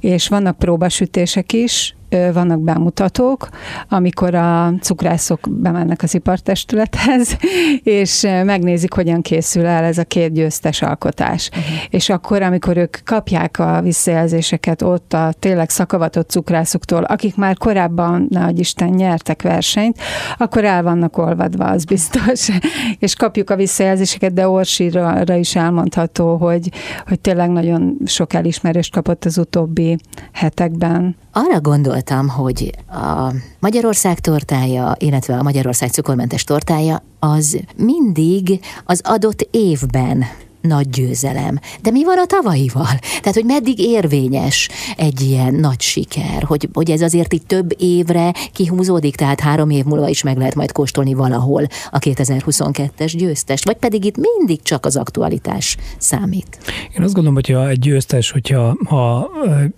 és 0.00 0.28
vannak 0.28 0.58
próbasütések 0.58 1.52
is, 1.52 1.94
vannak 2.32 2.60
bemutatók, 2.60 3.48
amikor 3.88 4.34
a 4.34 4.72
cukrászok 4.80 5.40
bemennek 5.50 6.02
az 6.02 6.14
ipartestülethez, 6.14 7.36
és 7.82 8.20
megnézik, 8.44 8.92
hogyan 8.92 9.22
készül 9.22 9.66
el 9.66 9.84
ez 9.84 9.98
a 9.98 10.04
két 10.04 10.32
győztes 10.32 10.82
alkotás. 10.82 11.48
Uh-huh. 11.48 11.64
És 11.90 12.08
akkor, 12.08 12.42
amikor 12.42 12.76
ők 12.76 12.96
kapják 13.04 13.58
a 13.58 13.80
visszajelzéseket 13.82 14.82
ott 14.82 15.12
a 15.12 15.32
tényleg 15.38 15.70
szakavatott 15.70 16.30
cukrászoktól, 16.30 17.02
akik 17.02 17.36
már 17.36 17.56
korábban, 17.56 18.26
nagy 18.30 18.58
Isten, 18.58 18.88
nyertek 18.88 19.42
versenyt, 19.42 19.98
akkor 20.36 20.64
el 20.64 20.82
vannak 20.82 21.18
olvadva, 21.18 21.64
az 21.64 21.84
biztos. 21.84 22.48
és 22.98 23.14
kapjuk 23.14 23.50
a 23.50 23.56
visszajelzéseket, 23.56 24.32
de 24.32 24.48
Orsira 24.48 25.36
is 25.36 25.56
elmondható, 25.56 26.36
hogy, 26.36 26.70
hogy 27.06 27.20
tényleg 27.20 27.50
nagyon 27.50 27.96
sok 28.04 28.32
elismerést 28.32 28.92
kapott 28.92 29.24
az 29.24 29.38
utóbbi 29.38 29.96
hetekben. 30.32 31.16
Arra 31.34 31.60
gondoltam, 31.60 32.28
hogy 32.28 32.74
a 32.88 33.32
Magyarország 33.58 34.18
tortája, 34.18 34.94
illetve 34.98 35.36
a 35.36 35.42
Magyarország 35.42 35.90
cukormentes 35.90 36.44
tortája, 36.44 37.02
az 37.18 37.60
mindig 37.76 38.60
az 38.84 39.00
adott 39.04 39.48
évben 39.50 40.24
nagy 40.62 40.90
győzelem. 40.90 41.58
De 41.82 41.90
mi 41.90 42.04
van 42.04 42.18
a 42.18 42.26
tavalyival? 42.26 42.98
Tehát, 43.00 43.34
hogy 43.34 43.44
meddig 43.44 43.78
érvényes 43.78 44.68
egy 44.96 45.20
ilyen 45.20 45.54
nagy 45.54 45.80
siker? 45.80 46.42
Hogy, 46.42 46.68
hogy 46.72 46.90
ez 46.90 47.00
azért 47.00 47.32
itt 47.32 47.48
több 47.48 47.74
évre 47.78 48.32
kihúzódik, 48.52 49.16
tehát 49.16 49.40
három 49.40 49.70
év 49.70 49.84
múlva 49.84 50.08
is 50.08 50.22
meg 50.22 50.36
lehet 50.36 50.54
majd 50.54 50.72
kóstolni 50.72 51.14
valahol 51.14 51.66
a 51.90 51.98
2022-es 51.98 53.12
győztest, 53.16 53.64
vagy 53.64 53.76
pedig 53.76 54.04
itt 54.04 54.16
mindig 54.16 54.62
csak 54.62 54.86
az 54.86 54.96
aktualitás 54.96 55.76
számít? 55.98 56.58
Én 56.96 57.02
azt 57.02 57.14
gondolom, 57.14 57.34
hogyha 57.34 57.68
egy 57.68 57.78
győztes, 57.78 58.30
hogyha 58.30 58.76
ha 58.84 59.30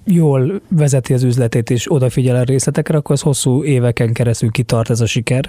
jól 0.05 0.61
vezeti 0.69 1.13
az 1.13 1.23
üzletét 1.23 1.71
és 1.71 1.93
odafigyel 1.93 2.37
a 2.37 2.43
részletekre, 2.43 2.97
akkor 2.97 3.15
az 3.15 3.21
hosszú 3.21 3.65
éveken 3.65 4.13
keresztül 4.13 4.51
kitart 4.51 4.91
ez 4.91 5.01
a 5.01 5.07
siker. 5.07 5.49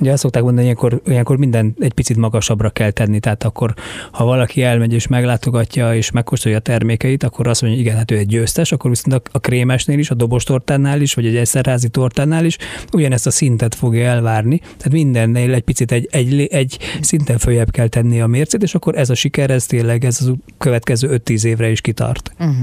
Ugye 0.00 0.12
azt 0.12 0.22
szokták 0.22 0.42
mondani, 0.42 0.66
hogy 0.66 0.76
ilyenkor, 0.76 1.10
ilyenkor 1.10 1.36
minden 1.36 1.74
egy 1.78 1.92
picit 1.92 2.16
magasabbra 2.16 2.70
kell 2.70 2.90
tenni, 2.90 3.20
tehát 3.20 3.44
akkor 3.44 3.74
ha 4.12 4.24
valaki 4.24 4.62
elmegy 4.66 4.92
és 4.92 5.06
meglátogatja 5.06 5.94
és 5.94 6.10
megkóstolja 6.10 6.58
a 6.58 6.60
termékeit, 6.60 7.22
akkor 7.22 7.48
azt 7.48 7.62
mondja, 7.62 7.78
hogy 7.78 7.88
igen, 7.88 7.98
hát 7.98 8.10
ő 8.10 8.16
egy 8.16 8.26
győztes, 8.26 8.72
akkor 8.72 8.90
viszont 8.90 9.28
a, 9.32 9.38
krémesnél 9.38 9.98
is, 9.98 10.10
a 10.10 10.14
dobostortánál 10.14 11.00
is, 11.00 11.14
vagy 11.14 11.26
egy 11.26 11.36
egyszerházi 11.36 11.88
tortánál 11.88 12.44
is 12.44 12.56
ugyanezt 12.92 13.26
a 13.26 13.30
szintet 13.30 13.74
fogja 13.74 14.04
elvárni. 14.04 14.58
Tehát 14.58 14.90
mindennél 14.90 15.54
egy 15.54 15.62
picit 15.62 15.92
egy, 15.92 16.08
egy, 16.10 16.40
egy 16.40 16.78
szinten 17.00 17.38
följebb 17.38 17.70
kell 17.70 17.88
tenni 17.88 18.20
a 18.20 18.26
mércét, 18.26 18.62
és 18.62 18.74
akkor 18.74 18.98
ez 18.98 19.10
a 19.10 19.14
siker, 19.14 19.50
ez 19.50 19.66
tényleg 19.66 20.04
ez 20.04 20.18
az 20.20 20.32
következő 20.58 21.20
5-10 21.24 21.44
évre 21.44 21.70
is 21.70 21.80
kitart. 21.80 22.32
Uh-huh. 22.38 22.54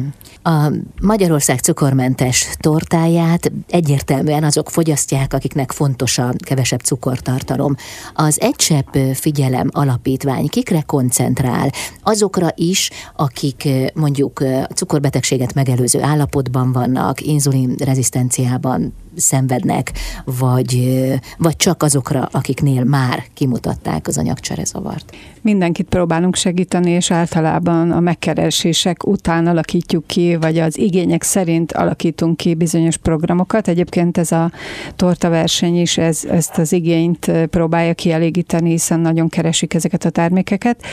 A 0.44 0.72
Magyarország 1.02 1.60
cukormentes 1.60 2.48
tortáját 2.60 3.52
egyértelműen 3.70 4.44
azok 4.44 4.70
fogyasztják, 4.70 5.34
akiknek 5.34 5.72
fontos 5.72 6.18
a 6.18 6.34
kevesebb 6.38 6.80
cukortartalom. 6.80 7.76
Az 8.14 8.42
Egysebb 8.42 8.96
Figyelem 9.14 9.70
Alapítvány 9.72 10.48
kikre 10.48 10.82
koncentrál? 10.82 11.72
Azokra 12.02 12.52
is, 12.56 12.90
akik 13.16 13.70
mondjuk 13.94 14.44
cukorbetegséget 14.76 15.54
megelőző 15.54 16.02
állapotban 16.02 16.72
vannak, 16.72 17.22
inzulin 17.22 17.76
rezisztenciában 17.78 18.94
szenvednek, 19.16 19.92
vagy, 20.26 21.04
vagy 21.38 21.56
csak 21.56 21.84
azokra, 21.84 22.30
akiknél 22.32 22.84
már 22.84 23.24
kimutatták 23.34 24.08
az 24.08 24.18
anyagcserezavart? 24.18 25.16
Mindenkit 25.42 25.88
próbálunk 25.88 26.36
segíteni, 26.36 26.92
és 26.92 27.12
általában 27.12 27.92
a 27.92 28.00
megkeresések 28.00 29.08
után 29.08 29.48
alakítjuk 29.48 30.08
ki, 30.08 30.36
vagy 30.36 30.58
az 30.60 30.78
igények 30.78 31.24
szerint 31.24 31.72
alakítunk 31.72 32.38
ki 32.38 32.54
bizonyos 32.54 32.98
programokat. 32.98 33.68
Egyébként 33.68 34.18
ez 34.18 34.32
a 34.32 34.52
tortaverseny 34.96 35.80
is 35.80 35.98
ez, 35.98 36.26
ezt 36.30 36.58
az 36.58 36.72
igényt 36.72 37.32
próbálja 37.50 37.94
kielégíteni, 37.94 38.70
hiszen 38.70 39.00
nagyon 39.00 39.30
keresik 39.30 39.74
ezeket 39.74 40.06
a 40.06 40.10
termékeket 40.10 40.84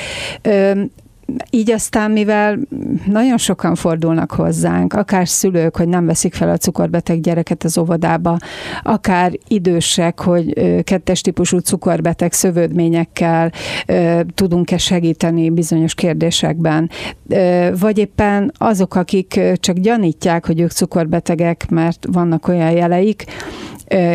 így 1.51 1.71
aztán, 1.71 2.11
mivel 2.11 2.59
nagyon 3.07 3.39
sokan 3.39 3.75
fordulnak 3.75 4.33
hozzánk, 4.33 4.93
akár 4.93 5.29
szülők, 5.29 5.77
hogy 5.77 5.89
nem 5.89 6.07
veszik 6.07 6.35
fel 6.35 6.49
a 6.51 6.57
cukorbeteg 6.57 7.21
gyereket 7.21 7.65
az 7.65 7.79
óvodába, 7.79 8.37
akár 8.83 9.33
idősek, 9.49 10.21
hogy 10.21 10.55
kettes 10.85 11.21
típusú 11.21 11.59
cukorbeteg 11.59 12.33
szövődményekkel 12.33 13.53
tudunk-e 14.35 14.79
segíteni 14.79 15.51
bizonyos 15.51 15.95
kérdésekben, 15.95 16.91
vagy 17.81 17.99
éppen 17.99 18.53
azok, 18.59 18.95
akik 18.95 19.41
csak 19.55 19.77
gyanítják, 19.77 20.47
hogy 20.47 20.61
ők 20.61 20.71
cukorbetegek, 20.71 21.67
mert 21.71 22.07
vannak 22.13 22.49
olyan 22.49 22.71
jeleik, 22.71 23.25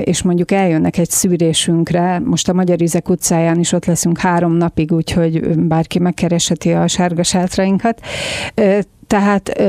és 0.03 0.21
mondjuk 0.21 0.51
eljönnek 0.51 0.97
egy 0.97 1.09
szűrésünkre, 1.09 2.19
most 2.19 2.49
a 2.49 2.53
Magyar 2.53 2.81
Izek 2.81 3.09
utcáján 3.09 3.59
is 3.59 3.71
ott 3.71 3.85
leszünk 3.85 4.17
három 4.17 4.53
napig, 4.53 4.91
úgyhogy 4.91 5.57
bárki 5.57 5.99
megkeresheti 5.99 6.71
a 6.71 6.87
sárga 6.87 7.23
sátrainkat, 7.23 8.01
tehát 9.07 9.61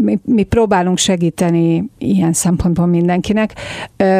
mi, 0.00 0.18
mi 0.24 0.42
próbálunk 0.42 0.98
segíteni 0.98 1.90
ilyen 1.98 2.32
szempontból 2.32 2.86
mindenkinek. 2.86 3.54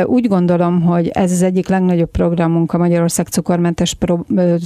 Úgy 0.04 0.28
gondolom, 0.28 0.83
hogy 0.83 1.09
ez 1.09 1.33
az 1.33 1.42
egyik 1.42 1.68
legnagyobb 1.68 2.11
programunk 2.11 2.72
a 2.72 2.78
Magyarország 2.78 3.26
cukormentes 3.26 3.94
pro, 3.94 4.18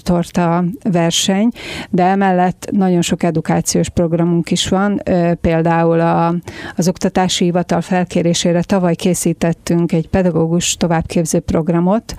torta 0.03 0.65
verseny, 0.91 1.49
de 1.91 2.05
emellett 2.05 2.69
nagyon 2.71 3.03
sok 3.03 3.23
edukációs 3.23 3.89
programunk 3.89 4.51
is 4.51 4.69
van. 4.69 5.03
Például 5.41 6.01
a, 6.01 6.35
az 6.77 6.89
Oktatási 6.89 7.45
Hivatal 7.45 7.81
felkérésére 7.81 8.63
tavaly 8.63 8.95
készítettünk 8.95 9.93
egy 9.93 10.09
pedagógus 10.09 10.77
továbbképző 10.77 11.41
programot, 11.41 12.15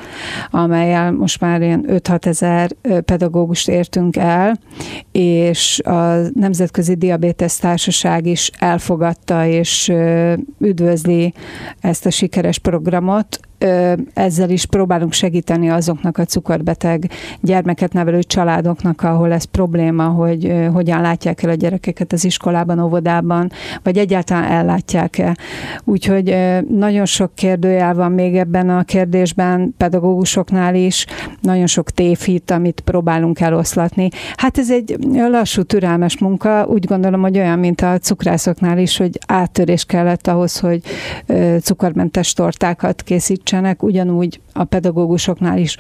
amelyel 0.52 1.12
most 1.12 1.42
már 1.42 1.62
ilyen 1.62 1.86
5-6 1.88 2.26
ezer 2.26 2.72
pedagógust 3.06 3.70
értünk 3.70 4.16
el, 4.16 4.60
és 5.12 5.80
a 5.80 6.16
Nemzetközi 6.34 6.96
Diabétesz 6.96 7.60
Társaság 7.76 8.26
is 8.26 8.52
elfogadta 8.60 9.46
és 9.46 9.92
üdvözli 10.60 11.34
ezt 11.80 12.06
a 12.06 12.10
sikeres 12.10 12.58
programot, 12.58 13.40
ezzel 14.14 14.50
is 14.50 14.66
próbálunk 14.66 15.14
segíteni 15.14 15.70
azoknak 15.70 16.18
a 16.18 16.26
cukorbeteg 16.26 17.10
gyermeket 17.42 17.94
nevelő 17.94 18.24
családoknak, 18.24 19.02
ahol 19.02 19.32
ez 19.32 19.44
probléma, 19.44 20.04
hogy 20.08 20.54
hogyan 20.74 21.02
látják 21.02 21.44
el 21.44 21.50
a 21.50 21.54
gyerekeket 21.54 22.14
az 22.14 22.26
iskolában, 22.26 22.80
óvodában, 22.80 23.52
vagy 23.84 23.98
egyáltalán 23.98 24.44
ellátják-e. 24.44 25.38
Úgyhogy 25.84 26.38
nagyon 26.70 27.06
sok 27.06 27.36
kérdőjel 27.36 27.94
van 27.94 28.12
még 28.12 28.36
ebben 28.36 28.70
a 28.70 28.84
kérdésben, 28.84 29.74
pedagógusoknál 29.78 30.76
is, 30.76 31.06
nagyon 31.42 31.68
sok 31.68 31.92
tévhit, 31.92 32.52
amit 32.52 32.80
próbálunk 32.80 33.40
eloszlatni. 33.40 34.10
Hát 34.36 34.58
ez 34.58 34.72
egy 34.72 34.98
lassú, 35.30 35.64
türelmes 35.64 36.18
munka, 36.18 36.66
úgy 36.66 36.86
gondolom, 36.86 37.22
hogy 37.22 37.38
olyan, 37.38 37.60
mint 37.60 37.82
a 37.82 37.98
cukrászoknál 37.98 38.78
is, 38.78 38.98
hogy 38.98 39.20
áttörés 39.28 39.86
kellett 39.86 40.28
ahhoz, 40.28 40.60
hogy 40.60 40.82
cukormentes 41.62 42.34
tortákat 42.34 43.02
készítsen 43.02 43.55
segítsenek, 43.56 43.84
ugyanúgy 43.84 44.40
a 44.54 44.64
pedagógusoknál 44.64 45.58
is 45.58 45.78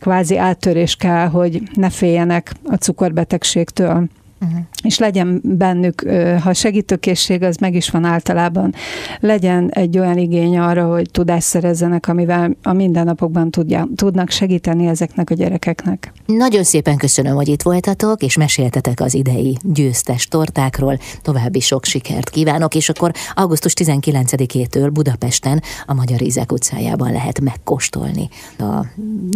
kvázi 0.00 0.36
áttörés 0.36 0.96
kell, 0.96 1.28
hogy 1.28 1.62
ne 1.74 1.90
féljenek 1.90 2.52
a 2.64 2.74
cukorbetegségtől. 2.74 4.08
Uh-huh. 4.40 4.58
És 4.82 4.98
legyen 4.98 5.40
bennük, 5.44 6.04
ha 6.42 6.52
segítőkészség 6.52 7.42
az 7.42 7.56
meg 7.56 7.74
is 7.74 7.90
van 7.90 8.04
általában, 8.04 8.74
legyen 9.20 9.68
egy 9.70 9.98
olyan 9.98 10.18
igény 10.18 10.58
arra, 10.58 10.86
hogy 10.86 11.10
tudást 11.10 11.46
szerezzenek, 11.46 12.08
amivel 12.08 12.56
a 12.62 12.72
mindennapokban 12.72 13.50
tudja, 13.50 13.88
tudnak 13.96 14.30
segíteni 14.30 14.86
ezeknek 14.86 15.30
a 15.30 15.34
gyerekeknek. 15.34 16.12
Nagyon 16.26 16.64
szépen 16.64 16.96
köszönöm, 16.96 17.34
hogy 17.34 17.48
itt 17.48 17.62
voltatok, 17.62 18.22
és 18.22 18.36
meséltetek 18.36 19.00
az 19.00 19.14
idei 19.14 19.56
győztes 19.62 20.26
tortákról. 20.26 20.98
További 21.22 21.60
sok 21.60 21.84
sikert 21.84 22.30
kívánok, 22.30 22.74
és 22.74 22.88
akkor 22.88 23.12
augusztus 23.34 23.72
19-től 23.76 24.90
Budapesten 24.92 25.62
a 25.86 25.94
Magyar 25.94 26.22
Ízek 26.22 26.52
utcájában 26.52 27.12
lehet 27.12 27.40
megkóstolni 27.40 28.28
a 28.58 28.86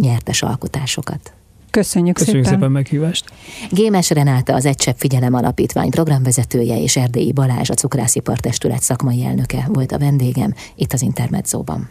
nyertes 0.01 0.41
alkotásokat. 0.41 1.33
Köszönjük, 1.73 2.15
Köszönjük 2.15 2.43
szépen. 2.43 2.59
szépen 2.59 2.71
meghívást. 2.71 3.25
Gémes 3.69 4.09
Renáta 4.09 4.53
az 4.53 4.65
Egysebb 4.65 4.95
Figyelem 4.97 5.33
Alapítvány 5.33 5.89
programvezetője 5.89 6.81
és 6.81 6.97
Erdélyi 6.97 7.31
Balázs 7.31 7.69
a 7.69 7.73
Cukrászipartestület 7.73 8.81
szakmai 8.81 9.25
elnöke 9.25 9.65
volt 9.67 9.91
a 9.91 9.97
vendégem 9.97 10.53
itt 10.75 10.93
az 10.93 11.01
Intermedzóban. 11.01 11.89